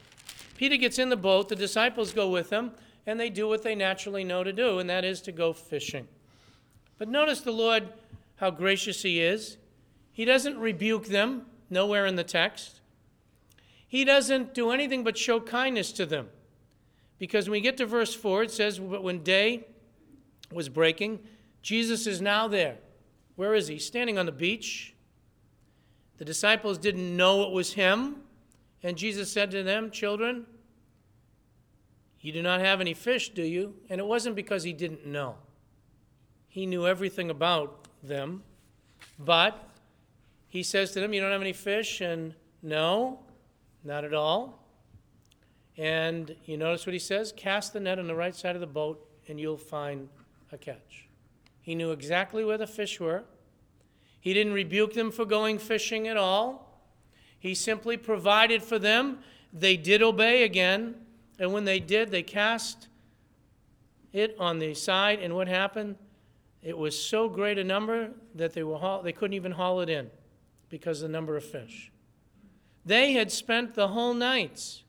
Peter 0.56 0.76
gets 0.76 0.98
in 0.98 1.10
the 1.10 1.16
boat, 1.16 1.48
the 1.48 1.54
disciples 1.54 2.12
go 2.12 2.28
with 2.28 2.50
him, 2.50 2.72
and 3.06 3.20
they 3.20 3.30
do 3.30 3.46
what 3.46 3.62
they 3.62 3.76
naturally 3.76 4.24
know 4.24 4.42
to 4.42 4.52
do, 4.52 4.80
and 4.80 4.90
that 4.90 5.04
is 5.04 5.20
to 5.22 5.32
go 5.32 5.52
fishing. 5.52 6.08
But 6.98 7.08
notice 7.08 7.40
the 7.40 7.52
Lord, 7.52 7.92
how 8.36 8.50
gracious 8.50 9.02
he 9.02 9.20
is. 9.20 9.56
He 10.12 10.24
doesn't 10.24 10.58
rebuke 10.58 11.06
them, 11.06 11.46
nowhere 11.70 12.06
in 12.06 12.16
the 12.16 12.24
text. 12.24 12.80
He 13.86 14.04
doesn't 14.04 14.54
do 14.54 14.70
anything 14.70 15.04
but 15.04 15.16
show 15.16 15.40
kindness 15.40 15.92
to 15.92 16.06
them. 16.06 16.28
Because 17.18 17.48
when 17.48 17.52
we 17.52 17.60
get 17.60 17.76
to 17.78 17.86
verse 17.86 18.14
4, 18.14 18.44
it 18.44 18.50
says, 18.50 18.78
But 18.78 19.02
when 19.02 19.22
day 19.22 19.66
was 20.52 20.68
breaking, 20.68 21.20
Jesus 21.62 22.06
is 22.06 22.20
now 22.20 22.48
there. 22.48 22.78
Where 23.36 23.54
is 23.54 23.68
he? 23.68 23.78
Standing 23.78 24.18
on 24.18 24.26
the 24.26 24.32
beach. 24.32 24.94
The 26.18 26.24
disciples 26.24 26.78
didn't 26.78 27.16
know 27.16 27.42
it 27.42 27.52
was 27.52 27.72
him. 27.72 28.16
And 28.82 28.96
Jesus 28.96 29.32
said 29.32 29.50
to 29.52 29.62
them, 29.62 29.90
Children, 29.90 30.46
you 32.20 32.32
do 32.32 32.42
not 32.42 32.60
have 32.60 32.80
any 32.80 32.94
fish, 32.94 33.30
do 33.30 33.42
you? 33.42 33.74
And 33.88 34.00
it 34.00 34.06
wasn't 34.06 34.36
because 34.36 34.64
he 34.64 34.72
didn't 34.72 35.06
know. 35.06 35.36
He 36.48 36.66
knew 36.66 36.86
everything 36.86 37.30
about 37.30 37.86
them. 38.02 38.42
But 39.18 39.67
he 40.48 40.62
says 40.62 40.92
to 40.92 41.00
them, 41.00 41.12
You 41.12 41.20
don't 41.20 41.32
have 41.32 41.40
any 41.40 41.52
fish? 41.52 42.00
And 42.00 42.34
no, 42.62 43.20
not 43.84 44.04
at 44.04 44.14
all. 44.14 44.64
And 45.76 46.34
you 46.44 46.56
notice 46.56 46.86
what 46.86 46.92
he 46.92 46.98
says? 46.98 47.32
Cast 47.36 47.72
the 47.72 47.80
net 47.80 47.98
on 47.98 48.06
the 48.06 48.14
right 48.14 48.34
side 48.34 48.56
of 48.56 48.60
the 48.60 48.66
boat, 48.66 49.06
and 49.28 49.38
you'll 49.38 49.56
find 49.56 50.08
a 50.50 50.58
catch. 50.58 51.06
He 51.60 51.74
knew 51.74 51.92
exactly 51.92 52.44
where 52.44 52.58
the 52.58 52.66
fish 52.66 52.98
were. 52.98 53.24
He 54.20 54.34
didn't 54.34 54.54
rebuke 54.54 54.94
them 54.94 55.12
for 55.12 55.24
going 55.24 55.58
fishing 55.58 56.08
at 56.08 56.16
all. 56.16 56.82
He 57.38 57.54
simply 57.54 57.96
provided 57.96 58.62
for 58.62 58.78
them. 58.78 59.20
They 59.52 59.76
did 59.76 60.02
obey 60.02 60.42
again. 60.42 60.96
And 61.38 61.52
when 61.52 61.64
they 61.64 61.78
did, 61.78 62.10
they 62.10 62.24
cast 62.24 62.88
it 64.12 64.34
on 64.40 64.58
the 64.58 64.74
side. 64.74 65.20
And 65.20 65.36
what 65.36 65.46
happened? 65.46 65.96
It 66.62 66.76
was 66.76 67.00
so 67.00 67.28
great 67.28 67.58
a 67.58 67.64
number 67.64 68.10
that 68.34 68.54
they, 68.54 68.64
were 68.64 68.78
haul- 68.78 69.02
they 69.02 69.12
couldn't 69.12 69.34
even 69.34 69.52
haul 69.52 69.80
it 69.80 69.88
in 69.88 70.10
because 70.68 71.02
of 71.02 71.08
the 71.08 71.12
number 71.12 71.36
of 71.36 71.44
fish. 71.44 71.90
They 72.84 73.12
had 73.12 73.30
spent 73.30 73.74
the 73.74 73.88
whole 73.88 74.14
night 74.14 74.82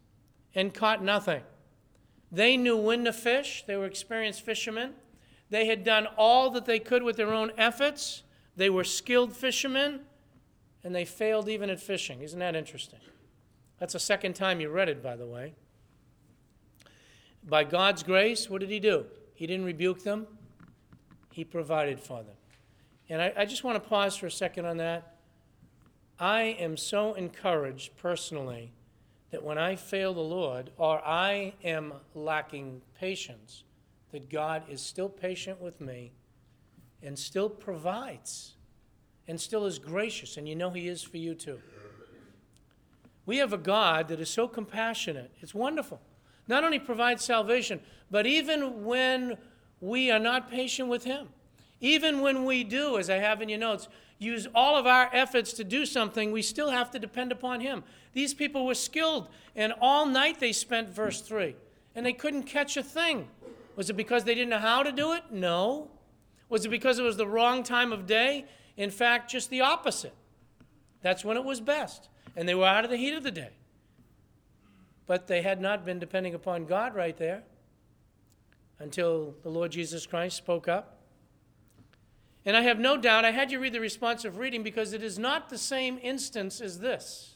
and 0.55 0.73
caught 0.73 1.03
nothing. 1.03 1.41
They 2.31 2.57
knew 2.57 2.77
when 2.77 3.05
to 3.05 3.13
fish, 3.13 3.63
they 3.65 3.75
were 3.75 3.85
experienced 3.85 4.41
fishermen. 4.41 4.93
They 5.49 5.65
had 5.65 5.83
done 5.83 6.07
all 6.17 6.51
that 6.51 6.65
they 6.65 6.79
could 6.79 7.03
with 7.03 7.17
their 7.17 7.33
own 7.33 7.51
efforts. 7.57 8.23
They 8.55 8.69
were 8.69 8.83
skilled 8.83 9.35
fishermen, 9.35 10.01
and 10.83 10.93
they 10.93 11.05
failed 11.05 11.49
even 11.49 11.69
at 11.69 11.79
fishing. 11.79 12.21
Isn't 12.21 12.39
that 12.39 12.55
interesting? 12.55 12.99
That's 13.79 13.93
the 13.93 13.99
second 13.99 14.33
time 14.33 14.59
you 14.59 14.69
read 14.69 14.89
it, 14.89 15.01
by 15.01 15.15
the 15.15 15.25
way. 15.25 15.55
By 17.43 17.63
God's 17.63 18.03
grace, 18.03 18.49
what 18.49 18.59
did 18.59 18.69
He 18.69 18.79
do? 18.79 19.05
He 19.33 19.47
didn't 19.47 19.65
rebuke 19.65 20.03
them, 20.03 20.27
He 21.31 21.43
provided 21.43 21.99
for 21.99 22.21
them. 22.21 22.35
And 23.09 23.21
I, 23.21 23.33
I 23.37 23.45
just 23.45 23.63
want 23.63 23.81
to 23.81 23.89
pause 23.89 24.15
for 24.15 24.27
a 24.27 24.31
second 24.31 24.65
on 24.65 24.77
that. 24.77 25.08
I 26.19 26.41
am 26.59 26.75
so 26.75 27.13
encouraged 27.13 27.95
personally 27.95 28.73
that 29.31 29.43
when 29.43 29.57
I 29.57 29.75
fail 29.75 30.13
the 30.13 30.19
Lord 30.19 30.71
or 30.77 30.99
I 31.05 31.53
am 31.63 31.93
lacking 32.13 32.81
patience, 32.99 33.63
that 34.11 34.29
God 34.29 34.63
is 34.69 34.81
still 34.81 35.07
patient 35.07 35.61
with 35.61 35.79
me 35.79 36.11
and 37.01 37.17
still 37.17 37.49
provides 37.49 38.55
and 39.27 39.39
still 39.39 39.65
is 39.65 39.79
gracious. 39.79 40.35
And 40.35 40.49
you 40.49 40.55
know 40.55 40.71
He 40.71 40.87
is 40.87 41.03
for 41.03 41.17
you 41.17 41.35
too. 41.35 41.59
We 43.25 43.37
have 43.37 43.53
a 43.53 43.57
God 43.57 44.07
that 44.07 44.19
is 44.19 44.29
so 44.29 44.47
compassionate. 44.47 45.31
It's 45.39 45.53
wonderful. 45.53 46.01
Not 46.47 46.63
only 46.63 46.79
provides 46.79 47.23
salvation, 47.23 47.79
but 48.09 48.25
even 48.25 48.83
when 48.83 49.37
we 49.79 50.09
are 50.09 50.19
not 50.19 50.49
patient 50.49 50.89
with 50.89 51.03
Him, 51.03 51.29
even 51.81 52.21
when 52.21 52.45
we 52.45 52.63
do, 52.63 52.97
as 52.97 53.09
I 53.09 53.15
have 53.15 53.41
in 53.41 53.49
your 53.49 53.59
notes, 53.59 53.87
use 54.17 54.47
all 54.53 54.75
of 54.75 54.85
our 54.85 55.09
efforts 55.13 55.53
to 55.53 55.63
do 55.63 55.85
something, 55.85 56.31
we 56.31 56.41
still 56.41 56.69
have 56.69 56.91
to 56.91 56.99
depend 56.99 57.31
upon 57.31 57.61
Him. 57.61 57.83
These 58.13 58.33
people 58.33 58.65
were 58.65 58.75
skilled, 58.75 59.29
and 59.55 59.73
all 59.79 60.05
night 60.05 60.39
they 60.39 60.51
spent, 60.51 60.89
verse 60.89 61.21
3, 61.21 61.55
and 61.95 62.05
they 62.05 62.13
couldn't 62.13 62.43
catch 62.43 62.75
a 62.75 62.83
thing. 62.83 63.29
Was 63.75 63.89
it 63.89 63.93
because 63.93 64.25
they 64.25 64.35
didn't 64.35 64.49
know 64.49 64.59
how 64.59 64.83
to 64.83 64.91
do 64.91 65.13
it? 65.13 65.23
No. 65.31 65.89
Was 66.49 66.65
it 66.65 66.69
because 66.69 66.99
it 66.99 67.03
was 67.03 67.17
the 67.17 67.27
wrong 67.27 67.63
time 67.63 67.93
of 67.93 68.05
day? 68.05 68.45
In 68.75 68.89
fact, 68.89 69.31
just 69.31 69.49
the 69.49 69.61
opposite. 69.61 70.13
That's 71.01 71.23
when 71.23 71.37
it 71.37 71.45
was 71.45 71.61
best, 71.61 72.09
and 72.35 72.47
they 72.47 72.55
were 72.55 72.65
out 72.65 72.83
of 72.83 72.89
the 72.89 72.97
heat 72.97 73.13
of 73.13 73.23
the 73.23 73.31
day. 73.31 73.51
But 75.05 75.27
they 75.27 75.41
had 75.41 75.61
not 75.61 75.85
been 75.85 75.97
depending 75.97 76.33
upon 76.33 76.65
God 76.65 76.93
right 76.93 77.15
there 77.15 77.43
until 78.79 79.35
the 79.43 79.49
Lord 79.49 79.71
Jesus 79.71 80.05
Christ 80.05 80.35
spoke 80.37 80.67
up. 80.67 80.98
And 82.45 82.55
I 82.55 82.61
have 82.61 82.79
no 82.79 82.97
doubt, 82.97 83.25
I 83.25 83.31
had 83.31 83.51
you 83.51 83.59
read 83.59 83.73
the 83.73 83.79
responsive 83.79 84.37
reading 84.37 84.63
because 84.63 84.93
it 84.93 85.03
is 85.03 85.19
not 85.19 85.49
the 85.49 85.57
same 85.57 85.99
instance 86.01 86.61
as 86.61 86.79
this. 86.79 87.35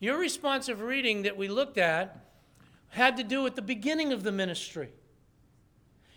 Your 0.00 0.18
responsive 0.18 0.80
reading 0.80 1.22
that 1.22 1.36
we 1.36 1.48
looked 1.48 1.78
at 1.78 2.24
had 2.88 3.16
to 3.16 3.24
do 3.24 3.42
with 3.42 3.54
the 3.54 3.62
beginning 3.62 4.12
of 4.12 4.22
the 4.22 4.32
ministry. 4.32 4.90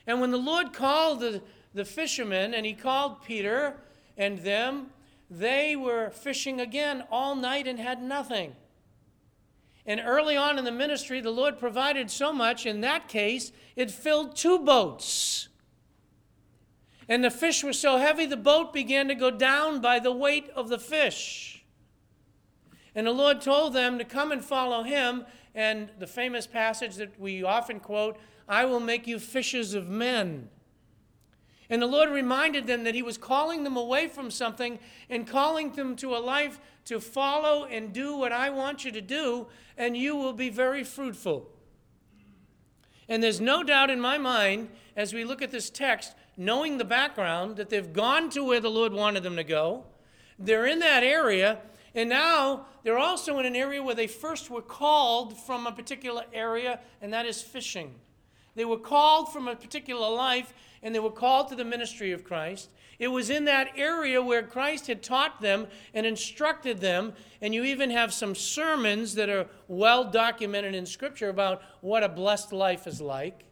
And 0.06 0.22
when 0.22 0.32
the 0.32 0.38
Lord 0.38 0.74
called 0.74 1.20
the, 1.20 1.42
the 1.74 1.86
fishermen 1.86 2.54
and 2.54 2.66
he 2.66 2.74
called 2.74 3.24
Peter 3.24 3.76
and 4.18 4.40
them, 4.40 4.88
they 5.30 5.76
were 5.76 6.10
fishing 6.10 6.62
again 6.62 7.04
all 7.12 7.36
night 7.36 7.68
and 7.68 7.80
had 7.80 8.02
nothing. 8.02 8.56
And 9.86 10.02
early 10.04 10.36
on 10.36 10.58
in 10.58 10.66
the 10.66 10.72
ministry, 10.72 11.22
the 11.22 11.32
Lord 11.32 11.60
provided 11.60 12.12
so 12.12 12.34
much, 12.34 12.66
in 12.66 12.82
that 12.82 13.08
case, 13.08 13.52
it 13.76 13.90
filled 13.90 14.36
two 14.36 14.60
boats. 14.60 15.48
And 17.10 17.24
the 17.24 17.32
fish 17.32 17.64
were 17.64 17.74
so 17.74 17.98
heavy, 17.98 18.26
the 18.26 18.38
boat 18.38 18.74
began 18.74 19.08
to 19.08 19.16
go 19.16 19.32
down 19.32 19.80
by 19.80 20.00
the 20.00 20.12
weight 20.12 20.50
of 20.56 20.68
the 20.68 20.80
fish. 20.80 21.64
And 22.94 23.08
the 23.08 23.12
Lord 23.12 23.42
told 23.42 23.74
them 23.74 23.98
to 23.98 24.04
come 24.04 24.32
and 24.32 24.44
follow 24.44 24.84
him. 24.84 25.26
And 25.56 25.90
the 26.00 26.08
famous 26.08 26.46
passage 26.46 26.96
that 26.96 27.20
we 27.20 27.44
often 27.44 27.80
quote 27.80 28.18
I 28.50 28.66
will 28.66 28.80
make 28.80 29.08
you 29.08 29.20
fishers 29.20 29.74
of 29.74 29.90
men. 29.90 30.50
And 31.70 31.82
the 31.82 31.88
Lord 31.88 32.10
reminded 32.10 32.66
them 32.66 32.84
that 32.86 32.96
He 32.96 33.02
was 33.02 33.18
calling 33.18 33.64
them 33.64 33.76
away 33.76 34.08
from 34.08 34.32
something 34.32 34.80
and 35.10 35.28
calling 35.28 35.72
them 35.72 35.96
to 35.98 36.16
a 36.16 36.20
life 36.20 36.60
to 36.86 37.00
follow 37.00 37.66
and 37.66 37.92
do 37.92 38.16
what 38.16 38.32
I 38.32 38.50
want 38.50 38.86
you 38.86 38.92
to 38.92 39.02
do, 39.02 39.48
and 39.78 39.98
you 39.98 40.16
will 40.16 40.34
be 40.34 40.50
very 40.50 40.84
fruitful. 40.84 41.50
And 43.10 43.22
there's 43.22 43.42
no 43.42 43.64
doubt 43.64 43.90
in 43.90 44.00
my 44.00 44.18
mind, 44.18 44.70
as 44.96 45.14
we 45.14 45.26
look 45.26 45.42
at 45.42 45.52
this 45.52 45.70
text, 45.70 46.16
knowing 46.38 46.78
the 46.78 46.86
background, 46.86 47.58
that 47.58 47.70
they've 47.70 47.92
gone 47.92 48.30
to 48.30 48.44
where 48.44 48.60
the 48.60 48.70
Lord 48.70 48.94
wanted 48.94 49.24
them 49.24 49.36
to 49.36 49.44
go. 49.44 49.86
They're 50.38 50.68
in 50.68 50.80
that 50.80 51.04
area, 51.04 51.60
and 51.96 52.10
now 52.10 52.68
they're 52.84 53.00
also 53.00 53.40
in 53.40 53.46
an 53.46 53.56
area 53.56 53.82
where 53.82 53.96
they 53.96 54.08
first 54.08 54.52
were 54.52 54.62
called 54.62 55.38
from 55.38 55.66
a 55.66 55.72
particular 55.72 56.26
area, 56.32 56.80
and 57.02 57.12
that 57.12 57.26
is 57.26 57.42
fishing. 57.42 57.96
They 58.54 58.66
were 58.66 58.78
called 58.78 59.34
from 59.34 59.48
a 59.48 59.56
particular 59.56 60.10
life, 60.10 60.54
and 60.84 60.94
they 60.94 61.00
were 61.00 61.12
called 61.12 61.48
to 61.50 61.56
the 61.56 61.66
ministry 61.66 62.12
of 62.12 62.24
Christ. 62.24 62.70
It 63.00 63.10
was 63.10 63.30
in 63.30 63.46
that 63.46 63.72
area 63.76 64.22
where 64.22 64.42
Christ 64.42 64.88
had 64.88 65.04
taught 65.04 65.42
them 65.42 65.68
and 65.94 66.06
instructed 66.06 66.80
them, 66.80 67.14
and 67.42 67.54
you 67.54 67.64
even 67.64 67.92
have 67.92 68.12
some 68.14 68.34
sermons 68.34 69.14
that 69.16 69.30
are 69.30 69.48
well 69.68 70.04
documented 70.04 70.74
in 70.74 70.86
Scripture 70.86 71.30
about 71.30 71.62
what 71.82 72.04
a 72.04 72.10
blessed 72.10 72.52
life 72.52 72.88
is 72.88 73.00
like. 73.00 73.46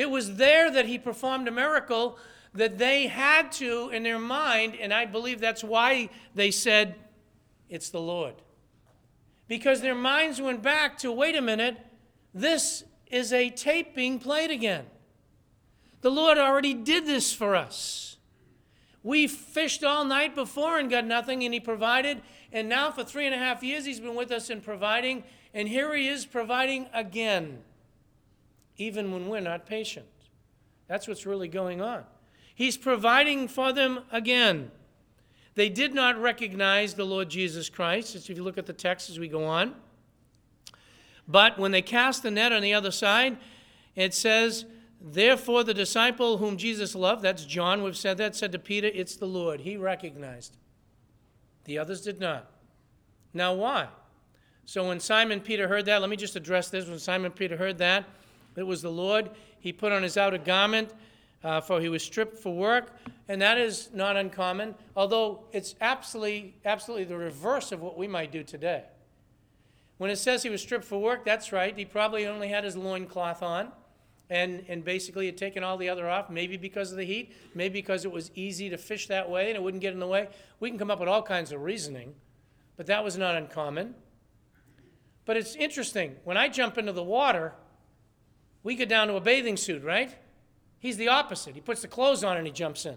It 0.00 0.08
was 0.08 0.36
there 0.36 0.70
that 0.70 0.86
he 0.86 0.96
performed 0.96 1.46
a 1.46 1.50
miracle 1.50 2.16
that 2.54 2.78
they 2.78 3.06
had 3.06 3.52
to, 3.52 3.90
in 3.90 4.02
their 4.02 4.18
mind, 4.18 4.74
and 4.80 4.94
I 4.94 5.04
believe 5.04 5.42
that's 5.42 5.62
why 5.62 6.08
they 6.34 6.50
said, 6.50 6.94
It's 7.68 7.90
the 7.90 8.00
Lord. 8.00 8.36
Because 9.46 9.82
their 9.82 9.94
minds 9.94 10.40
went 10.40 10.62
back 10.62 10.96
to, 11.00 11.12
wait 11.12 11.36
a 11.36 11.42
minute, 11.42 11.76
this 12.32 12.82
is 13.08 13.30
a 13.34 13.50
tape 13.50 13.94
being 13.94 14.18
played 14.18 14.50
again. 14.50 14.86
The 16.00 16.10
Lord 16.10 16.38
already 16.38 16.72
did 16.72 17.04
this 17.04 17.34
for 17.34 17.54
us. 17.54 18.16
We 19.02 19.26
fished 19.26 19.84
all 19.84 20.06
night 20.06 20.34
before 20.34 20.78
and 20.78 20.88
got 20.88 21.04
nothing, 21.04 21.44
and 21.44 21.52
He 21.52 21.60
provided. 21.60 22.22
And 22.54 22.70
now, 22.70 22.90
for 22.90 23.04
three 23.04 23.26
and 23.26 23.34
a 23.34 23.38
half 23.38 23.62
years, 23.62 23.84
He's 23.84 24.00
been 24.00 24.14
with 24.14 24.32
us 24.32 24.48
in 24.48 24.62
providing. 24.62 25.24
And 25.52 25.68
here 25.68 25.94
He 25.94 26.08
is 26.08 26.24
providing 26.24 26.86
again 26.94 27.64
even 28.80 29.12
when 29.12 29.28
we're 29.28 29.40
not 29.40 29.66
patient. 29.66 30.06
That's 30.88 31.06
what's 31.06 31.26
really 31.26 31.48
going 31.48 31.80
on. 31.80 32.04
He's 32.54 32.76
providing 32.76 33.46
for 33.46 33.72
them 33.72 34.00
again. 34.10 34.70
They 35.54 35.68
did 35.68 35.94
not 35.94 36.20
recognize 36.20 36.94
the 36.94 37.04
Lord 37.04 37.28
Jesus 37.28 37.68
Christ, 37.68 38.16
if 38.16 38.28
you 38.28 38.42
look 38.42 38.58
at 38.58 38.66
the 38.66 38.72
text 38.72 39.10
as 39.10 39.18
we 39.18 39.28
go 39.28 39.44
on. 39.44 39.74
But 41.28 41.58
when 41.58 41.70
they 41.70 41.82
cast 41.82 42.22
the 42.22 42.30
net 42.30 42.52
on 42.52 42.62
the 42.62 42.74
other 42.74 42.90
side, 42.90 43.36
it 43.94 44.14
says, 44.14 44.64
Therefore, 45.00 45.64
the 45.64 45.74
disciple 45.74 46.38
whom 46.38 46.56
Jesus 46.56 46.94
loved, 46.94 47.22
that's 47.22 47.44
John, 47.44 47.82
we've 47.82 47.96
said 47.96 48.18
that, 48.18 48.36
said 48.36 48.52
to 48.52 48.58
Peter, 48.58 48.90
It's 48.92 49.16
the 49.16 49.26
Lord. 49.26 49.60
He 49.60 49.76
recognized. 49.76 50.56
The 51.64 51.78
others 51.78 52.00
did 52.00 52.20
not. 52.20 52.50
Now, 53.32 53.54
why? 53.54 53.88
So 54.64 54.88
when 54.88 55.00
Simon 55.00 55.40
Peter 55.40 55.68
heard 55.68 55.86
that, 55.86 56.00
let 56.00 56.10
me 56.10 56.16
just 56.16 56.36
address 56.36 56.68
this. 56.68 56.86
When 56.86 56.98
Simon 56.98 57.32
Peter 57.32 57.56
heard 57.56 57.78
that, 57.78 58.04
it 58.56 58.66
was 58.66 58.82
the 58.82 58.90
Lord. 58.90 59.30
He 59.58 59.72
put 59.72 59.92
on 59.92 60.02
his 60.02 60.16
outer 60.16 60.38
garment, 60.38 60.92
uh, 61.42 61.60
for 61.60 61.80
he 61.80 61.88
was 61.88 62.02
stripped 62.02 62.38
for 62.38 62.54
work, 62.54 62.96
and 63.28 63.40
that 63.40 63.58
is 63.58 63.90
not 63.92 64.16
uncommon, 64.16 64.74
although 64.96 65.44
it's 65.52 65.74
absolutely, 65.80 66.54
absolutely 66.64 67.04
the 67.04 67.16
reverse 67.16 67.72
of 67.72 67.80
what 67.80 67.96
we 67.96 68.08
might 68.08 68.32
do 68.32 68.42
today. 68.42 68.84
When 69.98 70.10
it 70.10 70.16
says 70.16 70.42
he 70.42 70.50
was 70.50 70.62
stripped 70.62 70.84
for 70.84 71.00
work, 71.00 71.24
that's 71.24 71.52
right. 71.52 71.76
He 71.76 71.84
probably 71.84 72.26
only 72.26 72.48
had 72.48 72.64
his 72.64 72.76
loincloth 72.76 73.42
on 73.42 73.70
and, 74.30 74.64
and 74.68 74.84
basically 74.84 75.26
had 75.26 75.36
taken 75.36 75.62
all 75.62 75.76
the 75.76 75.88
other 75.88 76.08
off, 76.08 76.30
maybe 76.30 76.56
because 76.56 76.90
of 76.90 76.96
the 76.96 77.04
heat, 77.04 77.34
maybe 77.54 77.80
because 77.80 78.04
it 78.04 78.12
was 78.12 78.30
easy 78.34 78.70
to 78.70 78.78
fish 78.78 79.08
that 79.08 79.28
way 79.28 79.48
and 79.48 79.56
it 79.56 79.62
wouldn't 79.62 79.82
get 79.82 79.92
in 79.92 80.00
the 80.00 80.06
way. 80.06 80.28
We 80.58 80.70
can 80.70 80.78
come 80.78 80.90
up 80.90 81.00
with 81.00 81.08
all 81.08 81.22
kinds 81.22 81.52
of 81.52 81.60
reasoning, 81.60 82.14
but 82.76 82.86
that 82.86 83.04
was 83.04 83.18
not 83.18 83.34
uncommon. 83.34 83.94
But 85.26 85.36
it's 85.36 85.54
interesting. 85.54 86.16
When 86.24 86.36
I 86.36 86.48
jump 86.48 86.78
into 86.78 86.92
the 86.92 87.02
water, 87.02 87.52
we 88.62 88.76
go 88.76 88.84
down 88.84 89.08
to 89.08 89.14
a 89.14 89.20
bathing 89.20 89.56
suit, 89.56 89.82
right? 89.82 90.14
He's 90.78 90.96
the 90.96 91.08
opposite. 91.08 91.54
He 91.54 91.60
puts 91.60 91.82
the 91.82 91.88
clothes 91.88 92.24
on 92.24 92.36
and 92.36 92.46
he 92.46 92.52
jumps 92.52 92.86
in. 92.86 92.96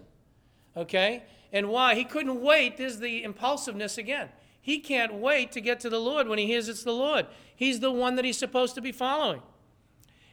Okay? 0.76 1.22
And 1.52 1.68
why? 1.68 1.94
He 1.94 2.04
couldn't 2.04 2.42
wait. 2.42 2.76
There's 2.76 2.98
the 2.98 3.22
impulsiveness 3.22 3.98
again. 3.98 4.28
He 4.60 4.80
can't 4.80 5.14
wait 5.14 5.52
to 5.52 5.60
get 5.60 5.80
to 5.80 5.90
the 5.90 6.00
Lord 6.00 6.26
when 6.26 6.38
he 6.38 6.46
hears 6.46 6.68
it's 6.68 6.82
the 6.82 6.92
Lord. 6.92 7.26
He's 7.54 7.80
the 7.80 7.92
one 7.92 8.16
that 8.16 8.24
he's 8.24 8.38
supposed 8.38 8.74
to 8.74 8.80
be 8.80 8.92
following. 8.92 9.42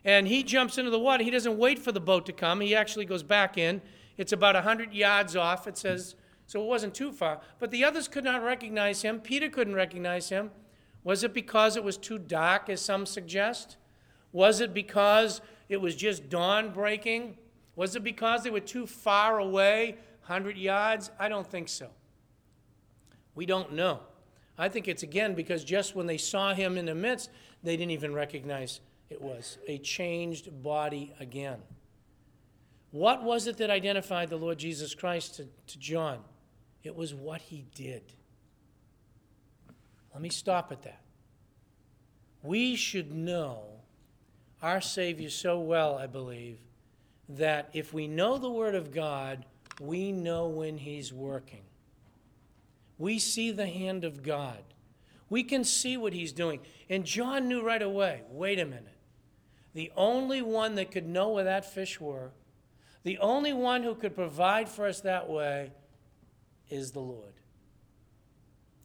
And 0.04 0.28
he 0.28 0.42
jumps 0.42 0.78
into 0.78 0.90
the 0.90 1.00
water. 1.00 1.24
He 1.24 1.30
doesn't 1.30 1.58
wait 1.58 1.78
for 1.78 1.92
the 1.92 2.00
boat 2.00 2.26
to 2.26 2.34
come. 2.34 2.62
He 2.62 2.74
actually 2.74 3.06
goes 3.06 3.24
back 3.24 3.58
in 3.58 3.82
It's 4.18 4.34
about 4.34 4.56
100 4.56 4.94
yards 4.94 5.36
off, 5.36 5.68
it 5.68 5.78
says, 5.78 6.16
so 6.46 6.62
it 6.62 6.68
wasn't 6.68 6.94
too 6.94 7.12
far. 7.12 7.42
But 7.60 7.72
the 7.72 7.84
others 7.84 8.08
could 8.08 8.24
not 8.24 8.44
recognize 8.44 9.02
him. 9.02 9.20
Peter 9.20 9.50
couldn't 9.50 9.76
recognize 9.76 10.30
him. 10.30 10.52
Was 11.04 11.24
it 11.24 11.34
because 11.34 11.76
it 11.76 11.84
was 11.84 11.98
too 11.98 12.20
dark, 12.20 12.70
as 12.70 12.82
some 12.82 13.06
suggest? 13.06 13.78
Was 14.34 14.62
it 14.62 14.74
because 14.74 15.42
it 15.70 15.80
was 15.80 15.96
just 15.96 16.30
dawn 16.30 16.72
breaking? 16.72 17.38
Was 17.76 17.96
it 17.96 18.04
because 18.04 18.44
they 18.44 18.50
were 18.50 18.60
too 18.60 18.86
far 18.86 19.40
away, 19.40 19.98
100 20.26 20.58
yards? 20.58 21.12
I 21.20 21.30
don't 21.30 21.48
think 21.48 21.70
so. 21.70 21.90
We 23.36 23.46
don't 23.46 23.74
know. 23.74 24.02
I 24.58 24.70
think 24.70 24.88
it's 24.88 25.04
again 25.04 25.34
because 25.34 25.64
just 25.64 25.96
when 25.96 26.06
they 26.06 26.18
saw 26.18 26.54
him 26.54 26.78
in 26.78 26.86
the 26.86 26.96
midst, 26.96 27.30
they 27.64 27.78
didn't 27.78 27.92
even 27.92 28.14
recognize 28.14 28.82
it 29.10 29.22
was 29.22 29.58
a 29.68 29.78
changed 29.80 30.64
body 30.64 31.14
again. 31.20 31.60
What 32.92 33.24
was 33.24 33.48
it 33.48 33.58
that 33.58 33.70
identified 33.70 34.30
the 34.30 34.38
Lord 34.38 34.58
Jesus 34.58 34.94
Christ 34.94 35.36
to, 35.36 35.48
to 35.68 35.80
John? 35.80 36.20
It 36.84 36.96
was 36.96 37.14
what 37.14 37.42
he 37.42 37.66
did. 37.74 38.04
Let 40.14 40.22
me 40.22 40.30
stop 40.30 40.72
at 40.72 40.84
that. 40.84 41.02
We 42.44 42.76
should 42.76 43.14
know 43.14 43.64
our 44.62 44.82
Savior 44.82 45.30
so 45.30 45.60
well, 45.60 45.98
I 45.98 46.08
believe, 46.08 46.60
that 47.30 47.70
if 47.74 47.94
we 47.94 48.08
know 48.08 48.38
the 48.38 48.50
Word 48.50 48.76
of 48.76 48.92
God, 48.92 49.46
we 49.80 50.12
know 50.12 50.48
when 50.48 50.78
He's 50.78 51.12
working. 51.12 51.64
We 52.98 53.18
see 53.20 53.52
the 53.52 53.68
hand 53.68 54.04
of 54.04 54.22
God. 54.22 54.60
We 55.30 55.44
can 55.44 55.64
see 55.64 55.98
what 55.98 56.14
He's 56.14 56.32
doing. 56.32 56.60
And 56.90 57.06
John 57.06 57.48
knew 57.48 57.62
right 57.62 57.82
away 57.82 58.22
wait 58.30 58.60
a 58.60 58.66
minute. 58.66 58.88
The 59.74 59.92
only 59.96 60.42
one 60.42 60.76
that 60.76 60.92
could 60.92 61.08
know 61.08 61.30
where 61.30 61.46
that 61.46 61.74
fish 61.74 62.00
were, 62.00 62.32
the 63.04 63.18
only 63.20 63.54
one 63.54 63.84
who 63.84 63.96
could 63.96 64.14
provide 64.14 64.68
for 64.68 64.86
us 64.86 65.02
that 65.02 65.30
way, 65.30 65.72
is 66.70 66.92
the 66.92 67.00
Lord. 67.00 67.34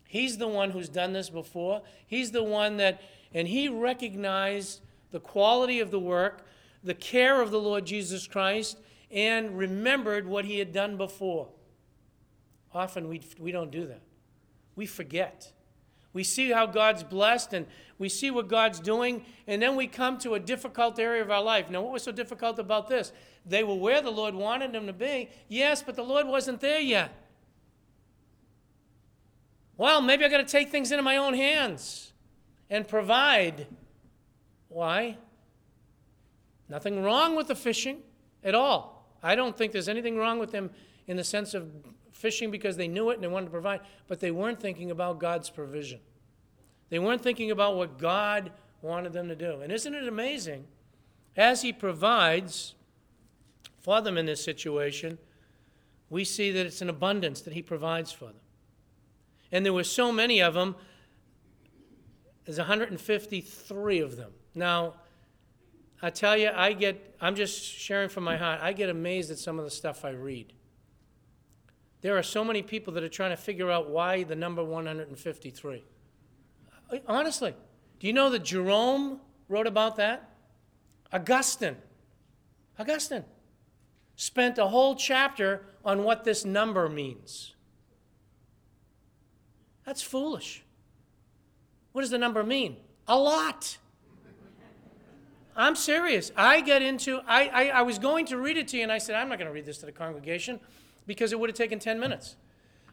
He's 0.06 0.38
the 0.38 0.48
one 0.48 0.70
who's 0.70 0.88
done 0.88 1.12
this 1.12 1.28
before. 1.28 1.82
He's 2.06 2.30
the 2.30 2.42
one 2.42 2.76
that, 2.76 3.02
and 3.34 3.48
he 3.48 3.68
recognized 3.68 4.80
the 5.10 5.20
quality 5.20 5.80
of 5.80 5.90
the 5.90 5.98
work, 5.98 6.46
the 6.82 6.94
care 6.94 7.40
of 7.40 7.50
the 7.50 7.60
Lord 7.60 7.86
Jesus 7.86 8.26
Christ, 8.26 8.78
and 9.10 9.56
remembered 9.56 10.26
what 10.26 10.44
he 10.44 10.58
had 10.58 10.72
done 10.72 10.96
before. 10.96 11.48
Often 12.74 13.08
we, 13.08 13.22
we 13.38 13.52
don't 13.52 13.70
do 13.70 13.86
that. 13.86 14.02
We 14.74 14.86
forget. 14.86 15.52
We 16.12 16.24
see 16.24 16.50
how 16.50 16.66
God's 16.66 17.02
blessed 17.02 17.52
and 17.52 17.66
we 17.98 18.08
see 18.08 18.30
what 18.30 18.48
God's 18.48 18.80
doing, 18.80 19.24
and 19.46 19.60
then 19.62 19.76
we 19.76 19.86
come 19.86 20.18
to 20.18 20.34
a 20.34 20.40
difficult 20.40 20.98
area 20.98 21.22
of 21.22 21.30
our 21.30 21.42
life. 21.42 21.70
Now, 21.70 21.80
what 21.82 21.92
was 21.92 22.02
so 22.02 22.12
difficult 22.12 22.58
about 22.58 22.88
this? 22.88 23.12
They 23.46 23.64
were 23.64 23.74
where 23.74 24.02
the 24.02 24.10
Lord 24.10 24.34
wanted 24.34 24.72
them 24.72 24.86
to 24.86 24.92
be, 24.92 25.30
yes, 25.48 25.82
but 25.82 25.96
the 25.96 26.02
Lord 26.02 26.26
wasn't 26.26 26.60
there 26.60 26.80
yet. 26.80 27.14
Well, 29.78 30.00
maybe 30.00 30.24
I 30.24 30.28
got 30.28 30.38
to 30.38 30.44
take 30.44 30.70
things 30.70 30.90
into 30.90 31.02
my 31.02 31.16
own 31.16 31.34
hands 31.34 32.12
and 32.68 32.86
provide. 32.86 33.66
Why? 34.76 35.16
Nothing 36.68 37.02
wrong 37.02 37.34
with 37.34 37.48
the 37.48 37.54
fishing 37.54 38.00
at 38.44 38.54
all. 38.54 39.08
I 39.22 39.34
don't 39.34 39.56
think 39.56 39.72
there's 39.72 39.88
anything 39.88 40.18
wrong 40.18 40.38
with 40.38 40.52
them 40.52 40.68
in 41.06 41.16
the 41.16 41.24
sense 41.24 41.54
of 41.54 41.72
fishing 42.12 42.50
because 42.50 42.76
they 42.76 42.86
knew 42.86 43.08
it 43.08 43.14
and 43.14 43.22
they 43.22 43.28
wanted 43.28 43.46
to 43.46 43.52
provide, 43.52 43.80
but 44.06 44.20
they 44.20 44.30
weren't 44.30 44.60
thinking 44.60 44.90
about 44.90 45.18
God's 45.18 45.48
provision. 45.48 46.00
They 46.90 46.98
weren't 46.98 47.22
thinking 47.22 47.50
about 47.50 47.76
what 47.76 47.96
God 47.96 48.52
wanted 48.82 49.14
them 49.14 49.28
to 49.28 49.34
do. 49.34 49.62
And 49.62 49.72
isn't 49.72 49.94
it 49.94 50.06
amazing? 50.06 50.66
As 51.38 51.62
He 51.62 51.72
provides 51.72 52.74
for 53.80 54.02
them 54.02 54.18
in 54.18 54.26
this 54.26 54.44
situation, 54.44 55.16
we 56.10 56.22
see 56.22 56.50
that 56.50 56.66
it's 56.66 56.82
an 56.82 56.90
abundance 56.90 57.40
that 57.40 57.54
He 57.54 57.62
provides 57.62 58.12
for 58.12 58.26
them. 58.26 58.42
And 59.50 59.64
there 59.64 59.72
were 59.72 59.84
so 59.84 60.12
many 60.12 60.42
of 60.42 60.52
them, 60.52 60.76
there's 62.44 62.58
153 62.58 64.00
of 64.00 64.16
them. 64.16 64.32
Now, 64.56 64.94
I 66.00 66.08
tell 66.08 66.36
you, 66.36 66.50
I 66.52 66.72
get, 66.72 67.14
I'm 67.20 67.36
just 67.36 67.62
sharing 67.62 68.08
from 68.08 68.24
my 68.24 68.38
heart, 68.38 68.60
I 68.62 68.72
get 68.72 68.88
amazed 68.88 69.30
at 69.30 69.38
some 69.38 69.58
of 69.58 69.66
the 69.66 69.70
stuff 69.70 70.04
I 70.04 70.10
read. 70.10 70.54
There 72.00 72.16
are 72.16 72.22
so 72.22 72.42
many 72.42 72.62
people 72.62 72.94
that 72.94 73.02
are 73.02 73.08
trying 73.08 73.30
to 73.30 73.36
figure 73.36 73.70
out 73.70 73.90
why 73.90 74.22
the 74.24 74.34
number 74.34 74.64
153. 74.64 75.84
Honestly, 77.06 77.54
do 78.00 78.06
you 78.06 78.14
know 78.14 78.30
that 78.30 78.44
Jerome 78.44 79.20
wrote 79.48 79.66
about 79.66 79.96
that? 79.96 80.30
Augustine, 81.12 81.76
Augustine 82.78 83.24
spent 84.16 84.56
a 84.56 84.68
whole 84.68 84.96
chapter 84.96 85.66
on 85.84 86.02
what 86.02 86.24
this 86.24 86.44
number 86.44 86.88
means. 86.88 87.54
That's 89.84 90.02
foolish. 90.02 90.64
What 91.92 92.00
does 92.00 92.10
the 92.10 92.18
number 92.18 92.42
mean? 92.42 92.76
A 93.06 93.18
lot. 93.18 93.76
I'm 95.56 95.74
serious. 95.74 96.30
I 96.36 96.60
get 96.60 96.82
into, 96.82 97.20
I, 97.26 97.48
I, 97.48 97.68
I, 97.68 97.82
was 97.82 97.98
going 97.98 98.26
to 98.26 98.36
read 98.36 98.58
it 98.58 98.68
to 98.68 98.76
you, 98.76 98.82
and 98.82 98.92
I 98.92 98.98
said, 98.98 99.16
I'm 99.16 99.30
not 99.30 99.38
going 99.38 99.48
to 99.48 99.54
read 99.54 99.64
this 99.64 99.78
to 99.78 99.86
the 99.86 99.92
congregation 99.92 100.60
because 101.06 101.32
it 101.32 101.40
would 101.40 101.48
have 101.48 101.56
taken 101.56 101.78
10 101.78 101.98
minutes. 101.98 102.36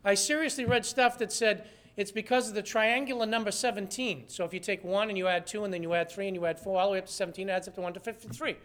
I 0.05 0.13
seriously 0.13 0.63
read 0.63 0.85
stuff 0.85 1.17
that 1.17 1.33
said 1.33 1.67
it's 1.97 2.11
because 2.11 2.47
of 2.47 2.55
the 2.55 2.63
triangular 2.63 3.25
number 3.25 3.51
17. 3.51 4.25
So 4.27 4.45
if 4.45 4.53
you 4.53 4.61
take 4.61 4.83
1 4.83 5.09
and 5.09 5.17
you 5.17 5.27
add 5.27 5.45
2, 5.45 5.65
and 5.65 5.73
then 5.73 5.83
you 5.83 5.93
add 5.93 6.09
3 6.09 6.27
and 6.27 6.35
you 6.35 6.45
add 6.45 6.59
4, 6.59 6.79
all 6.79 6.87
the 6.87 6.93
way 6.93 6.99
up 6.99 7.05
to 7.05 7.11
17, 7.11 7.49
it 7.49 7.51
adds 7.51 7.67
up 7.67 7.75
to 7.75 7.81
1 7.81 7.93
to 7.93 7.99
53. 7.99 8.55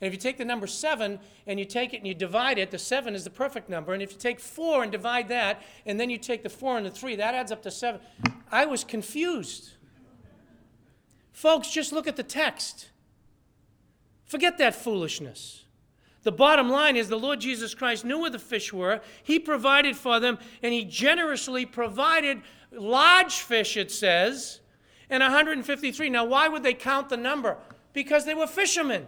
And 0.00 0.06
if 0.06 0.12
you 0.12 0.18
take 0.18 0.36
the 0.36 0.44
number 0.44 0.66
7 0.66 1.18
and 1.46 1.58
you 1.58 1.64
take 1.64 1.92
it 1.92 1.98
and 1.98 2.06
you 2.06 2.14
divide 2.14 2.58
it, 2.58 2.70
the 2.70 2.78
7 2.78 3.14
is 3.14 3.24
the 3.24 3.30
perfect 3.30 3.68
number. 3.68 3.94
And 3.94 4.02
if 4.02 4.12
you 4.12 4.18
take 4.18 4.38
4 4.38 4.82
and 4.84 4.92
divide 4.92 5.28
that, 5.28 5.62
and 5.86 5.98
then 5.98 6.10
you 6.10 6.18
take 6.18 6.42
the 6.42 6.50
4 6.50 6.76
and 6.76 6.86
the 6.86 6.90
3, 6.90 7.16
that 7.16 7.34
adds 7.34 7.50
up 7.50 7.62
to 7.62 7.70
7. 7.70 8.00
I 8.52 8.66
was 8.66 8.84
confused. 8.84 9.70
Folks, 11.32 11.70
just 11.70 11.92
look 11.92 12.06
at 12.06 12.16
the 12.16 12.22
text. 12.22 12.90
Forget 14.28 14.58
that 14.58 14.74
foolishness. 14.74 15.64
The 16.22 16.32
bottom 16.32 16.68
line 16.68 16.96
is 16.96 17.08
the 17.08 17.18
Lord 17.18 17.40
Jesus 17.40 17.74
Christ 17.74 18.04
knew 18.04 18.20
where 18.20 18.30
the 18.30 18.38
fish 18.38 18.72
were. 18.72 19.00
He 19.22 19.38
provided 19.38 19.96
for 19.96 20.20
them, 20.20 20.38
and 20.62 20.72
He 20.72 20.84
generously 20.84 21.64
provided 21.64 22.42
large 22.70 23.36
fish, 23.36 23.76
it 23.76 23.90
says, 23.90 24.60
and 25.08 25.22
153. 25.22 26.10
Now, 26.10 26.26
why 26.26 26.46
would 26.46 26.62
they 26.62 26.74
count 26.74 27.08
the 27.08 27.16
number? 27.16 27.56
Because 27.94 28.26
they 28.26 28.34
were 28.34 28.46
fishermen. 28.46 29.06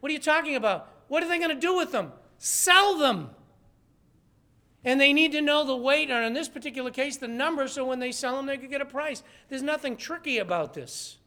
What 0.00 0.10
are 0.10 0.12
you 0.12 0.18
talking 0.18 0.56
about? 0.56 0.90
What 1.06 1.22
are 1.22 1.28
they 1.28 1.38
going 1.38 1.50
to 1.50 1.54
do 1.54 1.76
with 1.76 1.92
them? 1.92 2.12
Sell 2.38 2.98
them. 2.98 3.30
And 4.84 5.00
they 5.00 5.12
need 5.12 5.32
to 5.32 5.40
know 5.40 5.64
the 5.64 5.76
weight, 5.76 6.10
or 6.10 6.22
in 6.22 6.32
this 6.32 6.48
particular 6.48 6.90
case, 6.90 7.16
the 7.16 7.28
number, 7.28 7.68
so 7.68 7.84
when 7.84 8.00
they 8.00 8.10
sell 8.10 8.36
them, 8.36 8.46
they 8.46 8.56
could 8.56 8.70
get 8.70 8.80
a 8.80 8.86
price. 8.86 9.22
There's 9.48 9.62
nothing 9.62 9.96
tricky 9.96 10.38
about 10.38 10.74
this. 10.74 11.18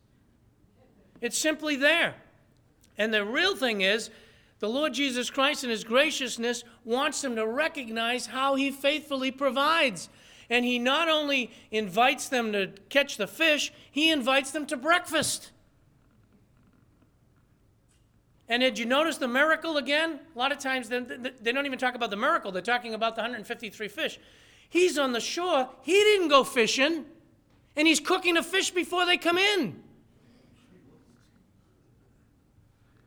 It's 1.22 1.38
simply 1.38 1.78
there. 1.78 2.16
And 2.98 3.14
the 3.14 3.26
real 3.26 3.56
thing 3.56 3.82
is, 3.82 4.10
the 4.60 4.70
Lord 4.70 4.94
Jesus 4.94 5.30
Christ, 5.30 5.64
in 5.64 5.70
His 5.70 5.84
graciousness, 5.84 6.64
wants 6.86 7.22
them 7.22 7.36
to 7.36 7.48
recognize 7.48 8.28
how 8.28 8.56
He 8.56 8.72
faithfully 8.72 9.32
provides. 9.32 10.08
And 10.50 10.64
He 10.64 10.78
not 10.78 11.10
only 11.10 11.52
invites 11.72 12.30
them 12.30 12.52
to 12.54 12.68
catch 12.90 13.18
the 13.18 13.28
fish, 13.28 13.74
He 13.92 14.12
invites 14.12 14.52
them 14.52 14.66
to 14.68 14.78
breakfast. 14.78 15.52
And 18.52 18.62
did 18.62 18.78
you 18.78 18.86
notice 18.86 19.18
the 19.18 19.30
miracle 19.30 19.78
again? 19.78 20.20
A 20.36 20.38
lot 20.38 20.52
of 20.52 20.60
times 20.60 20.90
they, 20.90 21.00
they 21.00 21.54
don't 21.54 21.66
even 21.66 21.80
talk 21.80 21.96
about 21.96 22.10
the 22.10 22.18
miracle, 22.18 22.52
they're 22.52 22.62
talking 22.62 22.94
about 22.94 23.16
the 23.16 23.22
153 23.22 23.88
fish. 23.88 24.20
He's 24.70 25.00
on 25.00 25.14
the 25.14 25.22
shore, 25.22 25.70
he 25.82 25.94
didn't 25.94 26.28
go 26.28 26.44
fishing, 26.44 27.06
and 27.76 27.88
he's 27.88 28.00
cooking 28.00 28.34
the 28.34 28.44
fish 28.44 28.70
before 28.72 29.06
they 29.06 29.18
come 29.18 29.38
in. 29.38 29.82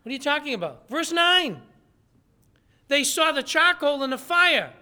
What 0.05 0.11
are 0.11 0.13
you 0.13 0.19
talking 0.21 0.53
about? 0.53 0.87
Verse 0.89 1.11
9. 1.13 1.61
They 2.89 3.03
saw 3.05 3.33
the 3.33 3.43
charcoal 3.43 4.05
in 4.05 4.11
the 4.11 4.19
fire. 4.19 4.75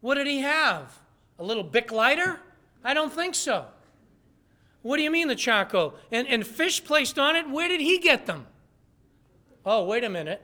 What 0.00 0.16
did 0.16 0.26
he 0.26 0.40
have? 0.40 0.98
A 1.38 1.44
little 1.44 1.62
Bic 1.62 1.92
lighter? 1.92 2.40
I 2.82 2.92
don't 2.92 3.12
think 3.12 3.36
so. 3.36 3.66
What 4.82 4.96
do 4.96 5.04
you 5.04 5.12
mean 5.12 5.28
the 5.28 5.36
charcoal? 5.36 5.94
And, 6.10 6.26
and 6.26 6.44
fish 6.44 6.82
placed 6.82 7.20
on 7.20 7.36
it, 7.36 7.48
where 7.48 7.68
did 7.68 7.80
he 7.80 8.00
get 8.00 8.26
them? 8.26 8.46
Oh, 9.64 9.84
wait 9.84 10.02
a 10.02 10.08
minute. 10.08 10.42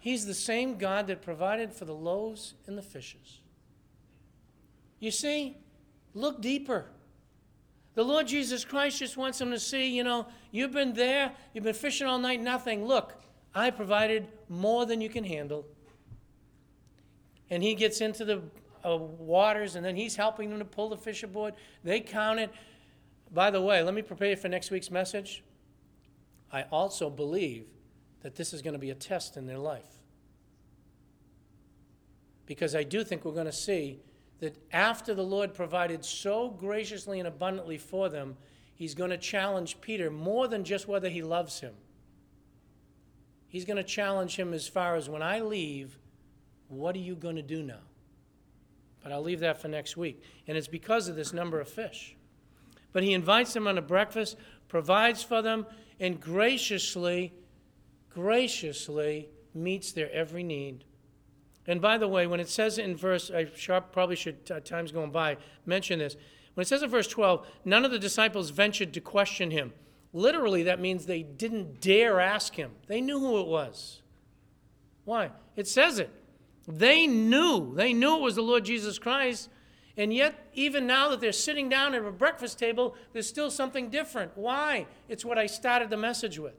He's 0.00 0.26
the 0.26 0.34
same 0.34 0.76
God 0.76 1.06
that 1.06 1.22
provided 1.22 1.72
for 1.72 1.84
the 1.84 1.94
loaves 1.94 2.54
and 2.66 2.76
the 2.76 2.82
fishes. 2.82 3.40
You 4.98 5.12
see, 5.12 5.56
look 6.14 6.40
deeper. 6.40 6.86
The 7.94 8.02
Lord 8.02 8.26
Jesus 8.26 8.64
Christ 8.64 8.98
just 8.98 9.16
wants 9.16 9.38
them 9.38 9.50
to 9.50 9.58
see, 9.58 9.88
you 9.88 10.02
know, 10.02 10.26
you've 10.50 10.72
been 10.72 10.94
there, 10.94 11.32
you've 11.52 11.64
been 11.64 11.74
fishing 11.74 12.06
all 12.06 12.18
night, 12.18 12.40
nothing. 12.40 12.84
Look, 12.86 13.14
I 13.54 13.70
provided 13.70 14.28
more 14.48 14.84
than 14.84 15.00
you 15.00 15.08
can 15.08 15.24
handle. 15.24 15.64
And 17.50 17.62
he 17.62 17.74
gets 17.74 18.00
into 18.00 18.24
the 18.24 18.42
uh, 18.84 18.96
waters, 18.96 19.76
and 19.76 19.84
then 19.84 19.94
he's 19.94 20.16
helping 20.16 20.50
them 20.50 20.58
to 20.58 20.64
pull 20.64 20.88
the 20.88 20.96
fish 20.96 21.22
aboard. 21.22 21.54
They 21.84 22.00
count 22.00 22.40
it. 22.40 22.50
By 23.32 23.50
the 23.50 23.60
way, 23.60 23.82
let 23.82 23.94
me 23.94 24.02
prepare 24.02 24.30
you 24.30 24.36
for 24.36 24.48
next 24.48 24.70
week's 24.70 24.90
message. 24.90 25.44
I 26.52 26.62
also 26.72 27.10
believe 27.10 27.66
that 28.22 28.34
this 28.34 28.52
is 28.52 28.62
going 28.62 28.74
to 28.74 28.78
be 28.78 28.90
a 28.90 28.94
test 28.94 29.36
in 29.36 29.46
their 29.46 29.58
life. 29.58 29.94
because 32.46 32.74
I 32.74 32.82
do 32.82 33.04
think 33.04 33.24
we're 33.24 33.32
going 33.32 33.46
to 33.46 33.52
see 33.52 34.00
that 34.40 34.56
after 34.72 35.14
the 35.14 35.22
Lord 35.22 35.54
provided 35.54 36.04
so 36.04 36.50
graciously 36.50 37.18
and 37.18 37.28
abundantly 37.28 37.78
for 37.78 38.08
them, 38.08 38.36
he's 38.74 38.94
going 38.94 39.10
to 39.10 39.18
challenge 39.18 39.80
Peter 39.80 40.10
more 40.10 40.48
than 40.48 40.64
just 40.64 40.88
whether 40.88 41.08
he 41.08 41.22
loves 41.22 41.60
him. 41.60 41.74
He's 43.48 43.64
going 43.64 43.76
to 43.76 43.84
challenge 43.84 44.36
him 44.36 44.52
as 44.52 44.66
far 44.66 44.96
as 44.96 45.08
when 45.08 45.22
I 45.22 45.40
leave, 45.40 45.98
what 46.68 46.96
are 46.96 47.00
you 47.00 47.14
going 47.14 47.36
to 47.36 47.42
do 47.42 47.62
now? 47.62 47.80
But 49.02 49.12
I'll 49.12 49.22
leave 49.22 49.40
that 49.40 49.60
for 49.60 49.68
next 49.68 49.96
week. 49.96 50.22
And 50.48 50.56
it's 50.56 50.66
because 50.66 51.08
of 51.08 51.14
this 51.14 51.32
number 51.32 51.60
of 51.60 51.68
fish. 51.68 52.16
But 52.92 53.02
he 53.02 53.12
invites 53.12 53.52
them 53.52 53.68
on 53.68 53.78
a 53.78 53.82
breakfast, 53.82 54.36
provides 54.66 55.22
for 55.22 55.42
them, 55.42 55.66
and 56.00 56.20
graciously, 56.20 57.32
graciously 58.08 59.28
meets 59.54 59.92
their 59.92 60.10
every 60.10 60.42
need. 60.42 60.84
And 61.66 61.80
by 61.80 61.98
the 61.98 62.08
way, 62.08 62.26
when 62.26 62.40
it 62.40 62.48
says 62.48 62.78
in 62.78 62.96
verse, 62.96 63.30
I 63.30 63.44
probably 63.44 64.16
should, 64.16 64.36
uh, 64.50 64.60
time's 64.60 64.92
going 64.92 65.10
by, 65.10 65.38
mention 65.64 65.98
this. 65.98 66.16
When 66.54 66.62
it 66.62 66.68
says 66.68 66.82
in 66.82 66.90
verse 66.90 67.08
12, 67.08 67.46
none 67.64 67.84
of 67.84 67.90
the 67.90 67.98
disciples 67.98 68.50
ventured 68.50 68.92
to 68.94 69.00
question 69.00 69.50
him. 69.50 69.72
Literally, 70.12 70.64
that 70.64 70.80
means 70.80 71.06
they 71.06 71.22
didn't 71.22 71.80
dare 71.80 72.20
ask 72.20 72.54
him. 72.54 72.72
They 72.86 73.00
knew 73.00 73.18
who 73.18 73.40
it 73.40 73.46
was. 73.46 74.02
Why? 75.04 75.30
It 75.56 75.66
says 75.66 75.98
it. 75.98 76.10
They 76.68 77.06
knew. 77.06 77.74
They 77.74 77.92
knew 77.92 78.16
it 78.16 78.22
was 78.22 78.36
the 78.36 78.42
Lord 78.42 78.64
Jesus 78.64 78.98
Christ. 78.98 79.48
And 79.96 80.12
yet, 80.12 80.48
even 80.54 80.86
now 80.86 81.08
that 81.08 81.20
they're 81.20 81.32
sitting 81.32 81.68
down 81.68 81.94
at 81.94 82.04
a 82.04 82.10
breakfast 82.10 82.58
table, 82.58 82.94
there's 83.12 83.28
still 83.28 83.50
something 83.50 83.90
different. 83.90 84.32
Why? 84.34 84.86
It's 85.08 85.24
what 85.24 85.38
I 85.38 85.46
started 85.46 85.90
the 85.90 85.96
message 85.96 86.38
with 86.38 86.54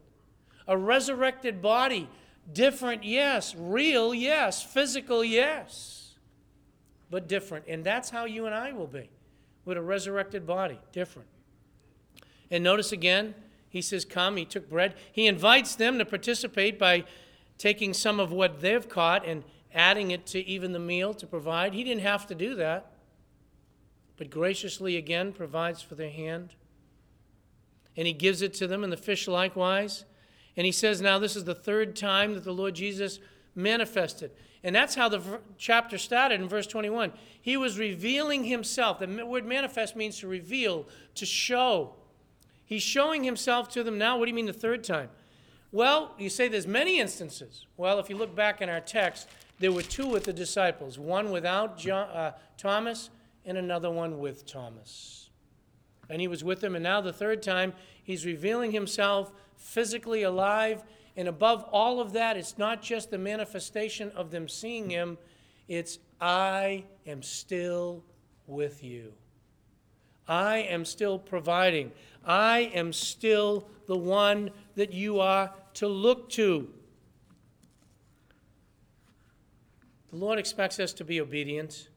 a 0.67 0.77
resurrected 0.77 1.61
body 1.61 2.09
Different, 2.51 3.03
yes. 3.03 3.55
Real, 3.57 4.13
yes. 4.13 4.61
Physical, 4.61 5.23
yes. 5.23 6.13
But 7.09 7.27
different. 7.27 7.65
And 7.67 7.83
that's 7.83 8.09
how 8.09 8.25
you 8.25 8.45
and 8.45 8.55
I 8.55 8.71
will 8.71 8.87
be 8.87 9.09
with 9.63 9.77
a 9.77 9.81
resurrected 9.81 10.45
body. 10.45 10.79
Different. 10.91 11.27
And 12.51 12.63
notice 12.63 12.91
again, 12.91 13.35
he 13.69 13.81
says, 13.81 14.05
Come. 14.05 14.37
He 14.37 14.45
took 14.45 14.69
bread. 14.69 14.95
He 15.11 15.27
invites 15.27 15.75
them 15.75 15.97
to 15.97 16.05
participate 16.05 16.79
by 16.79 17.03
taking 17.57 17.93
some 17.93 18.19
of 18.19 18.31
what 18.31 18.61
they've 18.61 18.87
caught 18.87 19.25
and 19.25 19.43
adding 19.73 20.11
it 20.11 20.25
to 20.27 20.39
even 20.47 20.71
the 20.71 20.79
meal 20.79 21.13
to 21.13 21.27
provide. 21.27 21.73
He 21.73 21.83
didn't 21.83 22.01
have 22.01 22.27
to 22.27 22.35
do 22.35 22.55
that, 22.55 22.91
but 24.17 24.29
graciously 24.29 24.95
again 24.95 25.33
provides 25.33 25.81
for 25.81 25.95
their 25.95 26.09
hand. 26.09 26.53
And 27.97 28.07
he 28.07 28.13
gives 28.13 28.41
it 28.41 28.53
to 28.55 28.67
them, 28.67 28.83
and 28.83 28.91
the 28.91 28.97
fish 28.97 29.27
likewise. 29.27 30.05
And 30.57 30.65
he 30.65 30.71
says 30.71 31.01
now 31.01 31.19
this 31.19 31.35
is 31.35 31.43
the 31.43 31.55
third 31.55 31.95
time 31.95 32.33
that 32.33 32.43
the 32.43 32.53
Lord 32.53 32.75
Jesus 32.75 33.19
manifested. 33.55 34.31
And 34.63 34.75
that's 34.75 34.95
how 34.95 35.09
the 35.09 35.21
chapter 35.57 35.97
started 35.97 36.41
in 36.41 36.49
verse 36.49 36.65
21. 36.65 37.13
He 37.39 37.55
was 37.55 37.77
revealing 37.77 38.45
himself. 38.45 38.99
The 38.99 39.25
word 39.25 39.45
manifest 39.45 39.95
means 39.95 40.19
to 40.19 40.27
reveal, 40.27 40.87
to 41.15 41.25
show. 41.25 41.93
He's 42.65 42.81
showing 42.81 43.23
himself 43.23 43.69
to 43.69 43.83
them 43.83 43.99
now. 43.99 44.17
What 44.17 44.25
do 44.25 44.31
you 44.31 44.35
mean 44.35 44.47
the 44.47 44.53
third 44.53 44.83
time? 44.83 45.09
Well, 45.71 46.15
you 46.17 46.29
say 46.29 46.47
there's 46.47 46.65
many 46.65 46.99
instances. 46.99 47.67
Well, 47.77 47.99
if 47.99 48.09
you 48.09 48.17
look 48.17 48.35
back 48.35 48.61
in 48.61 48.69
our 48.69 48.79
text, 48.79 49.27
there 49.59 49.71
were 49.71 49.83
two 49.83 50.07
with 50.07 50.23
the 50.23 50.33
disciples 50.33 50.97
one 50.97 51.31
without 51.31 51.77
John, 51.77 52.09
uh, 52.09 52.31
Thomas 52.57 53.09
and 53.45 53.57
another 53.57 53.91
one 53.91 54.19
with 54.19 54.45
Thomas. 54.45 55.29
And 56.09 56.21
he 56.21 56.27
was 56.27 56.43
with 56.43 56.61
them. 56.61 56.75
And 56.75 56.83
now 56.83 57.01
the 57.01 57.13
third 57.13 57.43
time, 57.43 57.73
he's 58.03 58.25
revealing 58.25 58.71
himself 58.71 59.31
physically 59.65 60.23
alive. 60.23 60.83
And 61.17 61.27
above 61.27 61.63
all 61.71 61.99
of 61.99 62.13
that, 62.13 62.37
it's 62.37 62.57
not 62.57 62.81
just 62.81 63.09
the 63.09 63.17
manifestation 63.17 64.11
of 64.15 64.31
them 64.31 64.47
seeing 64.47 64.89
him, 64.89 65.17
it's 65.67 65.97
I 66.21 66.85
am 67.07 67.23
still 67.23 68.03
with 68.45 68.83
you. 68.83 69.13
I 70.27 70.57
am 70.57 70.85
still 70.85 71.17
providing. 71.17 71.91
I 72.23 72.71
am 72.73 72.93
still 72.93 73.67
the 73.87 73.97
one 73.97 74.51
that 74.75 74.93
you 74.93 75.19
are 75.19 75.51
to 75.75 75.87
look 75.87 76.29
to. 76.31 76.69
The 80.11 80.15
Lord 80.15 80.39
expects 80.39 80.79
us 80.79 80.93
to 80.93 81.03
be 81.03 81.19
obedient, 81.19 81.89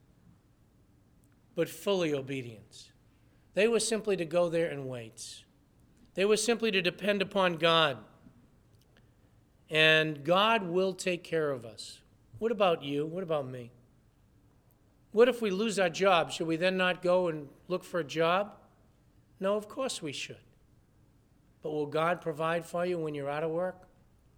but 1.54 1.68
fully 1.68 2.14
obedient. 2.14 2.92
They 3.54 3.68
were 3.68 3.80
simply 3.80 4.16
to 4.16 4.24
go 4.24 4.48
there 4.48 4.68
and 4.68 4.88
wait. 4.88 5.44
They 6.18 6.24
were 6.24 6.36
simply 6.36 6.72
to 6.72 6.82
depend 6.82 7.22
upon 7.22 7.58
God. 7.58 7.96
And 9.70 10.24
God 10.24 10.64
will 10.64 10.92
take 10.92 11.22
care 11.22 11.52
of 11.52 11.64
us. 11.64 12.00
What 12.40 12.50
about 12.50 12.82
you? 12.82 13.06
What 13.06 13.22
about 13.22 13.48
me? 13.48 13.70
What 15.12 15.28
if 15.28 15.40
we 15.40 15.50
lose 15.50 15.78
our 15.78 15.88
job? 15.88 16.32
Should 16.32 16.48
we 16.48 16.56
then 16.56 16.76
not 16.76 17.02
go 17.02 17.28
and 17.28 17.48
look 17.68 17.84
for 17.84 18.00
a 18.00 18.04
job? 18.04 18.56
No, 19.38 19.54
of 19.54 19.68
course 19.68 20.02
we 20.02 20.10
should. 20.10 20.40
But 21.62 21.70
will 21.70 21.86
God 21.86 22.20
provide 22.20 22.66
for 22.66 22.84
you 22.84 22.98
when 22.98 23.14
you're 23.14 23.30
out 23.30 23.44
of 23.44 23.52
work? 23.52 23.86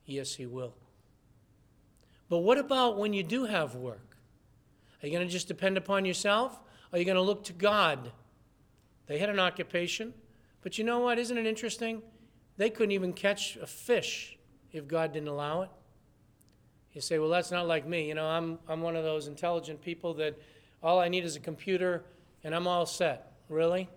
Yes, 0.04 0.34
He 0.34 0.44
will. 0.44 0.74
But 2.28 2.40
what 2.40 2.58
about 2.58 2.98
when 2.98 3.14
you 3.14 3.22
do 3.22 3.46
have 3.46 3.74
work? 3.74 4.18
Are 5.02 5.06
you 5.06 5.14
going 5.14 5.26
to 5.26 5.32
just 5.32 5.48
depend 5.48 5.78
upon 5.78 6.04
yourself? 6.04 6.60
Are 6.92 6.98
you 6.98 7.06
going 7.06 7.16
to 7.16 7.22
look 7.22 7.42
to 7.44 7.54
God? 7.54 8.12
They 9.06 9.16
had 9.16 9.30
an 9.30 9.40
occupation. 9.40 10.12
But 10.62 10.78
you 10.78 10.84
know 10.84 11.00
what? 11.00 11.18
Isn't 11.18 11.38
it 11.38 11.46
interesting? 11.46 12.02
They 12.56 12.70
couldn't 12.70 12.92
even 12.92 13.12
catch 13.12 13.56
a 13.56 13.66
fish 13.66 14.38
if 14.72 14.86
God 14.86 15.12
didn't 15.12 15.28
allow 15.28 15.62
it. 15.62 15.70
You 16.92 17.00
say, 17.00 17.18
well, 17.18 17.30
that's 17.30 17.50
not 17.50 17.66
like 17.66 17.86
me. 17.86 18.08
You 18.08 18.14
know, 18.14 18.26
I'm, 18.26 18.58
I'm 18.68 18.82
one 18.82 18.96
of 18.96 19.04
those 19.04 19.28
intelligent 19.28 19.80
people 19.80 20.14
that 20.14 20.38
all 20.82 20.98
I 20.98 21.08
need 21.08 21.24
is 21.24 21.36
a 21.36 21.40
computer 21.40 22.04
and 22.42 22.54
I'm 22.54 22.66
all 22.66 22.86
set. 22.86 23.32
Really? 23.48 23.88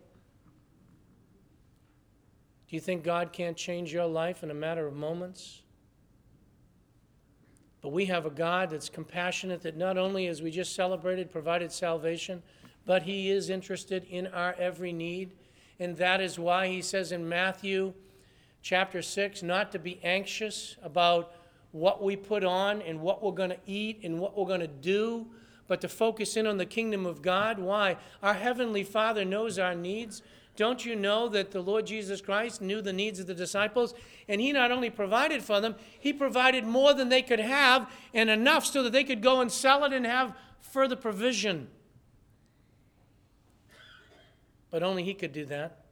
Do 2.68 2.76
you 2.76 2.80
think 2.80 3.04
God 3.04 3.32
can't 3.32 3.58
change 3.58 3.94
your 3.94 4.06
life 4.06 4.44
in 4.44 4.52
a 4.52 4.54
matter 4.54 4.88
of 4.88 4.96
moments? 4.96 5.62
But 7.82 7.90
we 7.90 8.06
have 8.06 8.26
a 8.26 8.30
God 8.30 8.70
that's 8.70 8.90
compassionate, 8.90 9.62
that 9.64 9.76
not 9.76 9.98
only, 9.98 10.28
as 10.28 10.42
we 10.42 10.52
just 10.52 10.74
celebrated, 10.74 11.30
provided 11.32 11.72
salvation, 11.72 12.42
but 12.86 13.04
He 13.04 13.30
is 13.30 13.50
interested 13.50 14.06
in 14.06 14.28
our 14.28 14.56
every 14.58 14.94
need. 14.94 15.34
And 15.84 15.98
that 15.98 16.22
is 16.22 16.40
why 16.40 16.70
he 16.70 16.82
says 16.82 17.12
in 17.12 17.28
Matthew 17.28 17.94
chapter 18.62 19.02
6 19.02 19.44
not 19.44 19.74
to 19.74 19.80
be 19.80 20.00
anxious 20.02 20.78
about 20.82 21.36
what 21.74 22.02
we 22.02 22.16
put 22.16 22.46
on 22.46 22.82
and 22.84 23.02
what 23.02 23.22
we're 23.22 23.34
going 23.34 23.50
to 23.50 23.60
eat 23.68 24.00
and 24.02 24.18
what 24.18 24.38
we're 24.38 24.46
going 24.46 24.62
to 24.62 24.68
do, 24.68 25.28
but 25.68 25.82
to 25.82 25.90
focus 25.90 26.38
in 26.38 26.48
on 26.48 26.56
the 26.56 26.66
kingdom 26.66 27.06
of 27.06 27.22
God. 27.22 27.60
Why? 27.60 27.98
Our 28.22 28.34
Heavenly 28.34 28.86
Father 28.86 29.26
knows 29.26 29.60
our 29.60 29.76
needs. 29.76 30.22
Don't 30.56 30.86
you 30.86 30.96
know 30.96 31.28
that 31.28 31.52
the 31.52 31.60
Lord 31.60 31.86
Jesus 31.86 32.22
Christ 32.22 32.62
knew 32.62 32.82
the 32.82 32.94
needs 32.94 33.20
of 33.20 33.28
the 33.28 33.36
disciples? 33.36 33.94
And 34.30 34.40
He 34.40 34.54
not 34.54 34.72
only 34.72 34.90
provided 34.90 35.44
for 35.44 35.60
them, 35.60 35.76
He 36.00 36.14
provided 36.14 36.66
more 36.66 36.94
than 36.94 37.10
they 37.10 37.24
could 37.24 37.42
have 37.42 37.92
and 38.14 38.30
enough 38.30 38.66
so 38.66 38.84
that 38.84 38.94
they 38.94 39.04
could 39.04 39.22
go 39.22 39.42
and 39.42 39.52
sell 39.52 39.84
it 39.84 39.92
and 39.92 40.06
have 40.06 40.34
further 40.62 40.96
provision. 40.96 41.68
But 44.74 44.82
only 44.82 45.04
He 45.04 45.14
could 45.14 45.34
do 45.34 45.46
that. 45.46 45.86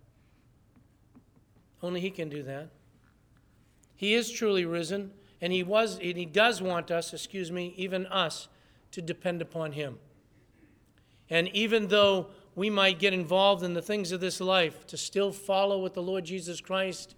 Only 1.84 2.02
He 2.02 2.10
can 2.10 2.30
do 2.30 2.42
that. 2.42 2.70
He 3.96 4.16
is 4.16 4.32
truly 4.32 4.66
risen, 4.66 5.12
and 5.40 5.54
He 5.54 5.62
was, 5.62 6.00
and 6.00 6.18
He 6.18 6.26
does 6.26 6.64
want 6.64 6.90
us, 6.90 7.14
excuse 7.14 7.52
me, 7.52 7.76
even 7.78 8.08
us, 8.08 8.48
to 8.94 9.00
depend 9.00 9.40
upon 9.40 9.74
Him. 9.74 10.00
And 11.30 11.48
even 11.50 11.90
though 11.90 12.32
we 12.56 12.72
might 12.72 12.98
get 12.98 13.14
involved 13.14 13.62
in 13.62 13.76
the 13.76 13.84
things 13.84 14.12
of 14.12 14.20
this 14.20 14.42
life, 14.42 14.88
to 14.88 14.98
still 14.98 15.32
follow 15.32 15.80
what 15.80 15.94
the 15.94 16.02
Lord 16.02 16.26
Jesus 16.26 16.60
Christ 16.60 17.14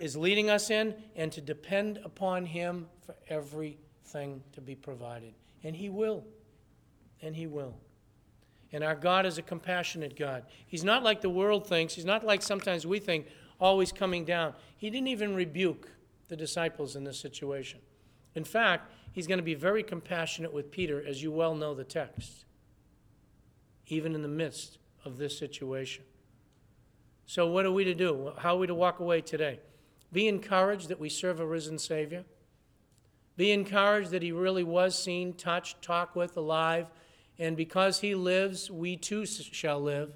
is 0.00 0.16
leading 0.16 0.50
us 0.50 0.70
in 0.70 0.96
and 1.14 1.30
to 1.30 1.40
depend 1.40 2.00
upon 2.02 2.46
Him 2.46 2.88
for 3.02 3.14
everything 3.28 4.42
to 4.54 4.60
be 4.60 4.74
provided. 4.74 5.34
And 5.62 5.76
He 5.76 5.88
will. 5.88 6.24
And 7.22 7.36
He 7.36 7.46
will. 7.46 7.76
And 8.76 8.84
our 8.84 8.94
God 8.94 9.24
is 9.24 9.38
a 9.38 9.42
compassionate 9.42 10.18
God. 10.18 10.44
He's 10.66 10.84
not 10.84 11.02
like 11.02 11.22
the 11.22 11.30
world 11.30 11.66
thinks, 11.66 11.94
He's 11.94 12.04
not 12.04 12.26
like 12.26 12.42
sometimes 12.42 12.86
we 12.86 12.98
think, 12.98 13.26
always 13.58 13.90
coming 13.90 14.26
down. 14.26 14.52
He 14.76 14.90
didn't 14.90 15.08
even 15.08 15.34
rebuke 15.34 15.88
the 16.28 16.36
disciples 16.36 16.94
in 16.94 17.02
this 17.02 17.18
situation. 17.18 17.80
In 18.34 18.44
fact, 18.44 18.92
He's 19.12 19.26
going 19.26 19.38
to 19.38 19.42
be 19.42 19.54
very 19.54 19.82
compassionate 19.82 20.52
with 20.52 20.70
Peter, 20.70 21.02
as 21.02 21.22
you 21.22 21.32
well 21.32 21.54
know 21.54 21.74
the 21.74 21.84
text, 21.84 22.44
even 23.86 24.14
in 24.14 24.20
the 24.20 24.28
midst 24.28 24.76
of 25.06 25.16
this 25.16 25.38
situation. 25.38 26.04
So, 27.24 27.46
what 27.46 27.64
are 27.64 27.72
we 27.72 27.84
to 27.84 27.94
do? 27.94 28.32
How 28.36 28.56
are 28.56 28.58
we 28.58 28.66
to 28.66 28.74
walk 28.74 29.00
away 29.00 29.22
today? 29.22 29.58
Be 30.12 30.28
encouraged 30.28 30.88
that 30.88 31.00
we 31.00 31.08
serve 31.08 31.40
a 31.40 31.46
risen 31.46 31.78
Savior. 31.78 32.26
Be 33.38 33.52
encouraged 33.52 34.10
that 34.10 34.22
He 34.22 34.32
really 34.32 34.64
was 34.64 35.02
seen, 35.02 35.32
touched, 35.32 35.80
talked 35.80 36.14
with, 36.14 36.36
alive 36.36 36.88
and 37.38 37.56
because 37.56 38.00
he 38.00 38.14
lives, 38.14 38.70
we 38.70 38.96
too 38.96 39.26
shall 39.26 39.80
live. 39.80 40.12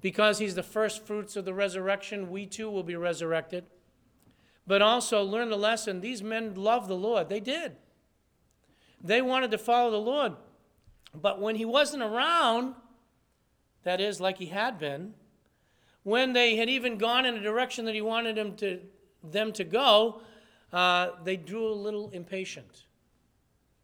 Because 0.00 0.38
he's 0.38 0.54
the 0.54 0.62
first 0.62 1.06
fruits 1.06 1.36
of 1.36 1.44
the 1.44 1.54
resurrection, 1.54 2.30
we 2.30 2.46
too 2.46 2.70
will 2.70 2.82
be 2.82 2.96
resurrected. 2.96 3.64
But 4.66 4.82
also 4.82 5.22
learn 5.22 5.48
the 5.48 5.56
lesson 5.56 6.00
these 6.00 6.22
men 6.22 6.54
loved 6.54 6.88
the 6.88 6.94
Lord. 6.96 7.28
They 7.28 7.40
did. 7.40 7.76
They 9.02 9.22
wanted 9.22 9.50
to 9.52 9.58
follow 9.58 9.90
the 9.90 9.96
Lord. 9.96 10.34
But 11.14 11.40
when 11.40 11.56
he 11.56 11.64
wasn't 11.64 12.02
around, 12.02 12.74
that 13.82 14.00
is, 14.00 14.20
like 14.20 14.38
he 14.38 14.46
had 14.46 14.78
been, 14.78 15.14
when 16.04 16.32
they 16.32 16.56
had 16.56 16.68
even 16.68 16.98
gone 16.98 17.24
in 17.26 17.36
a 17.36 17.40
direction 17.40 17.84
that 17.84 17.94
he 17.94 18.00
wanted 18.00 18.36
them 18.36 18.56
to, 18.56 18.80
them 19.22 19.52
to 19.52 19.64
go, 19.64 20.20
uh, 20.72 21.10
they 21.22 21.36
drew 21.36 21.68
a 21.68 21.74
little 21.74 22.10
impatient. 22.10 22.84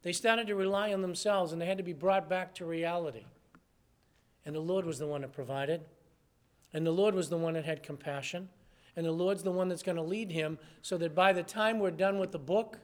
They 0.02 0.12
started 0.12 0.46
to 0.46 0.54
rely 0.54 0.92
on 0.92 1.02
themselves 1.02 1.52
and 1.52 1.60
they 1.60 1.66
had 1.66 1.78
to 1.78 1.84
be 1.84 1.92
brought 1.92 2.28
back 2.28 2.54
to 2.56 2.64
reality. 2.64 3.24
And 4.44 4.54
the 4.54 4.60
Lord 4.60 4.86
was 4.86 4.98
the 4.98 5.06
one 5.06 5.22
that 5.22 5.32
provided. 5.32 5.82
And 6.72 6.86
the 6.86 6.92
Lord 6.92 7.14
was 7.14 7.28
the 7.28 7.36
one 7.36 7.54
that 7.54 7.64
had 7.64 7.82
compassion. 7.82 8.48
And 8.96 9.04
the 9.06 9.12
Lord's 9.12 9.42
the 9.42 9.52
one 9.52 9.68
that's 9.68 9.82
going 9.82 9.96
to 9.96 10.02
lead 10.02 10.32
him 10.32 10.58
so 10.82 10.98
that 10.98 11.14
by 11.14 11.32
the 11.32 11.42
time 11.42 11.78
we're 11.78 11.90
done 11.90 12.18
with 12.18 12.32
the 12.32 12.38
book, 12.38 12.78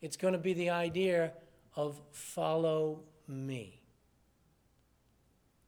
it's 0.00 0.16
going 0.16 0.32
to 0.32 0.38
be 0.38 0.52
the 0.52 0.70
idea 0.70 1.32
of 1.74 2.00
follow 2.10 3.00
me 3.26 3.80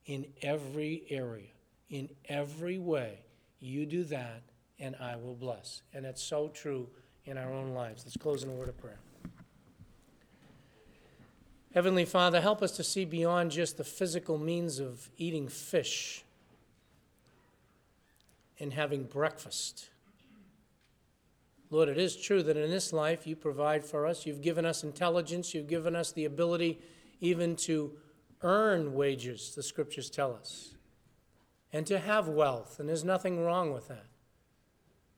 in 0.07 0.27
every 0.43 1.05
area, 1.09 1.51
in 1.89 2.09
every 2.29 2.79
way. 2.79 3.21
You 3.61 3.87
do 3.87 4.05
that, 4.05 4.43
and 4.79 4.97
I 4.97 5.17
will 5.17 5.35
bless. 5.35 5.83
And 5.93 6.05
it's 6.05 6.23
so 6.23 6.49
true 6.49 6.89
in 7.25 7.39
our 7.39 7.53
own 7.53 7.73
lives. 7.73 8.03
Let's 8.05 8.17
close 8.17 8.43
in 8.43 8.51
a 8.51 8.53
word 8.53 8.69
of 8.69 8.79
prayer. 8.79 8.99
Heavenly 11.73 12.05
Father, 12.05 12.41
help 12.41 12.63
us 12.63 12.73
to 12.73 12.85
see 12.85 13.05
beyond 13.05 13.53
just 13.53 13.77
the 13.77 13.85
physical 13.85 14.39
means 14.39 14.81
of 14.81 15.09
eating 15.17 15.47
fish 15.47 16.25
and 18.59 18.73
having 18.73 19.05
breakfast. 19.05 19.89
Lord, 21.71 21.89
it 21.89 21.97
is 21.97 22.17
true 22.17 22.43
that 22.43 22.57
in 22.57 22.71
this 22.71 22.93
life 22.93 23.25
you 23.25 23.37
provide 23.37 23.85
for 23.85 24.05
us. 24.05 24.27
You've 24.27 24.43
given 24.43 24.67
us 24.67 24.83
intelligence. 24.83 25.55
You've 25.55 25.69
given 25.69 25.95
us 25.95 26.11
the 26.11 26.25
ability 26.25 26.81
even 27.21 27.55
to 27.55 27.93
earn 28.43 28.95
wages, 28.95 29.55
the 29.55 29.63
scriptures 29.63 30.11
tell 30.11 30.35
us, 30.35 30.75
and 31.73 31.87
to 31.87 32.01
have 32.01 32.27
wealth. 32.27 32.81
And 32.81 32.89
there's 32.89 33.05
nothing 33.05 33.45
wrong 33.45 33.73
with 33.73 33.87
that. 33.87 34.07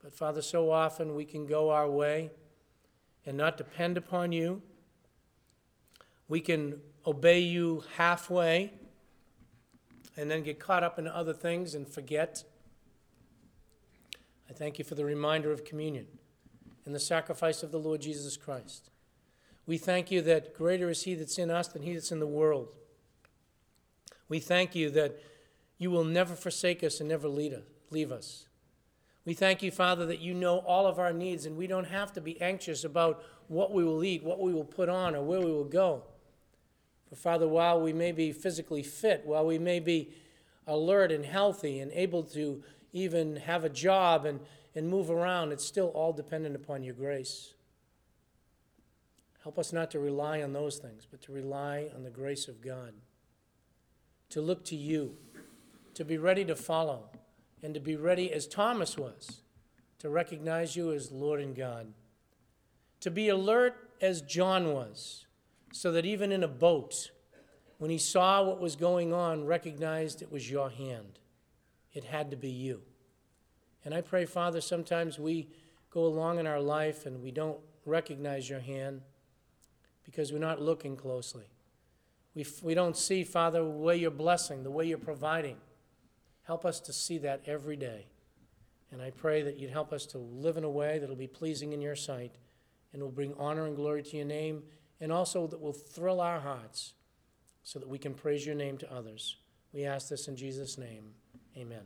But 0.02 0.12
Father, 0.12 0.42
so 0.42 0.70
often 0.70 1.14
we 1.14 1.24
can 1.24 1.46
go 1.46 1.70
our 1.70 1.88
way 1.88 2.30
and 3.24 3.38
not 3.38 3.56
depend 3.56 3.96
upon 3.96 4.32
you. 4.32 4.60
We 6.32 6.40
can 6.40 6.80
obey 7.06 7.40
you 7.40 7.84
halfway 7.98 8.72
and 10.16 10.30
then 10.30 10.42
get 10.42 10.58
caught 10.58 10.82
up 10.82 10.98
in 10.98 11.06
other 11.06 11.34
things 11.34 11.74
and 11.74 11.86
forget. 11.86 12.44
I 14.48 14.54
thank 14.54 14.78
you 14.78 14.84
for 14.86 14.94
the 14.94 15.04
reminder 15.04 15.52
of 15.52 15.62
communion 15.62 16.06
and 16.86 16.94
the 16.94 17.00
sacrifice 17.00 17.62
of 17.62 17.70
the 17.70 17.78
Lord 17.78 18.00
Jesus 18.00 18.38
Christ. 18.38 18.88
We 19.66 19.76
thank 19.76 20.10
you 20.10 20.22
that 20.22 20.54
greater 20.54 20.88
is 20.88 21.02
He 21.02 21.14
that's 21.14 21.36
in 21.36 21.50
us 21.50 21.68
than 21.68 21.82
He 21.82 21.92
that's 21.92 22.10
in 22.10 22.18
the 22.18 22.26
world. 22.26 22.68
We 24.30 24.40
thank 24.40 24.74
you 24.74 24.88
that 24.88 25.20
you 25.76 25.90
will 25.90 26.02
never 26.02 26.34
forsake 26.34 26.82
us 26.82 26.98
and 26.98 27.10
never 27.10 27.28
leave 27.28 28.10
us. 28.10 28.46
We 29.26 29.34
thank 29.34 29.62
you, 29.62 29.70
Father, 29.70 30.06
that 30.06 30.20
you 30.20 30.32
know 30.32 30.60
all 30.60 30.86
of 30.86 30.98
our 30.98 31.12
needs 31.12 31.44
and 31.44 31.58
we 31.58 31.66
don't 31.66 31.88
have 31.88 32.10
to 32.14 32.22
be 32.22 32.40
anxious 32.40 32.84
about 32.84 33.22
what 33.48 33.74
we 33.74 33.84
will 33.84 34.02
eat, 34.02 34.24
what 34.24 34.40
we 34.40 34.54
will 34.54 34.64
put 34.64 34.88
on, 34.88 35.14
or 35.14 35.22
where 35.22 35.38
we 35.38 35.52
will 35.52 35.64
go. 35.64 36.04
For, 37.12 37.16
Father, 37.16 37.46
while 37.46 37.78
we 37.78 37.92
may 37.92 38.10
be 38.10 38.32
physically 38.32 38.82
fit, 38.82 39.26
while 39.26 39.44
we 39.44 39.58
may 39.58 39.80
be 39.80 40.14
alert 40.66 41.12
and 41.12 41.26
healthy 41.26 41.80
and 41.80 41.92
able 41.92 42.22
to 42.22 42.64
even 42.94 43.36
have 43.36 43.64
a 43.64 43.68
job 43.68 44.24
and, 44.24 44.40
and 44.74 44.88
move 44.88 45.10
around, 45.10 45.52
it's 45.52 45.66
still 45.66 45.88
all 45.88 46.14
dependent 46.14 46.56
upon 46.56 46.82
your 46.82 46.94
grace. 46.94 47.52
Help 49.42 49.58
us 49.58 49.74
not 49.74 49.90
to 49.90 49.98
rely 49.98 50.40
on 50.40 50.54
those 50.54 50.78
things, 50.78 51.06
but 51.10 51.20
to 51.20 51.32
rely 51.32 51.90
on 51.94 52.02
the 52.02 52.08
grace 52.08 52.48
of 52.48 52.62
God, 52.62 52.94
to 54.30 54.40
look 54.40 54.64
to 54.64 54.76
you, 54.76 55.14
to 55.92 56.06
be 56.06 56.16
ready 56.16 56.46
to 56.46 56.56
follow 56.56 57.10
and 57.62 57.74
to 57.74 57.80
be 57.80 57.94
ready, 57.94 58.32
as 58.32 58.46
Thomas 58.46 58.96
was, 58.96 59.42
to 59.98 60.08
recognize 60.08 60.76
you 60.76 60.92
as 60.92 61.12
Lord 61.12 61.42
and 61.42 61.54
God. 61.54 61.92
To 63.00 63.10
be 63.10 63.28
alert 63.28 63.90
as 64.00 64.22
John 64.22 64.72
was, 64.72 65.26
so 65.72 65.90
that 65.92 66.04
even 66.04 66.30
in 66.30 66.42
a 66.42 66.48
boat, 66.48 67.10
when 67.78 67.90
he 67.90 67.98
saw 67.98 68.42
what 68.42 68.60
was 68.60 68.76
going 68.76 69.12
on, 69.12 69.44
recognized 69.44 70.22
it 70.22 70.30
was 70.30 70.50
your 70.50 70.70
hand. 70.70 71.18
It 71.92 72.04
had 72.04 72.30
to 72.30 72.36
be 72.36 72.50
you. 72.50 72.82
And 73.84 73.92
I 73.92 74.00
pray, 74.00 74.24
Father, 74.24 74.60
sometimes 74.60 75.18
we 75.18 75.48
go 75.90 76.04
along 76.04 76.38
in 76.38 76.46
our 76.46 76.60
life 76.60 77.06
and 77.06 77.22
we 77.22 77.30
don't 77.30 77.58
recognize 77.84 78.48
your 78.48 78.60
hand 78.60 79.02
because 80.04 80.32
we're 80.32 80.38
not 80.38 80.60
looking 80.60 80.96
closely. 80.96 81.44
We, 82.34 82.46
we 82.62 82.74
don't 82.74 82.96
see, 82.96 83.24
Father, 83.24 83.62
the 83.62 83.68
way 83.68 83.96
you're 83.96 84.10
blessing, 84.10 84.62
the 84.62 84.70
way 84.70 84.86
you're 84.86 84.98
providing. 84.98 85.56
Help 86.44 86.64
us 86.64 86.80
to 86.80 86.92
see 86.92 87.18
that 87.18 87.42
every 87.46 87.76
day. 87.76 88.06
And 88.90 89.00
I 89.00 89.10
pray 89.10 89.42
that 89.42 89.58
you'd 89.58 89.70
help 89.70 89.92
us 89.92 90.06
to 90.06 90.18
live 90.18 90.56
in 90.56 90.64
a 90.64 90.70
way 90.70 90.98
that 90.98 91.08
will 91.08 91.16
be 91.16 91.26
pleasing 91.26 91.72
in 91.72 91.80
your 91.80 91.96
sight 91.96 92.36
and 92.92 93.02
will 93.02 93.10
bring 93.10 93.34
honor 93.38 93.66
and 93.66 93.74
glory 93.74 94.02
to 94.02 94.16
your 94.16 94.26
name, 94.26 94.62
and 95.02 95.10
also 95.10 95.48
that 95.48 95.60
will 95.60 95.72
thrill 95.72 96.20
our 96.20 96.38
hearts 96.38 96.94
so 97.64 97.80
that 97.80 97.88
we 97.88 97.98
can 97.98 98.14
praise 98.14 98.46
your 98.46 98.54
name 98.54 98.78
to 98.78 98.94
others. 98.94 99.36
We 99.72 99.84
ask 99.84 100.08
this 100.08 100.28
in 100.28 100.36
Jesus' 100.36 100.78
name. 100.78 101.10
Amen. 101.56 101.82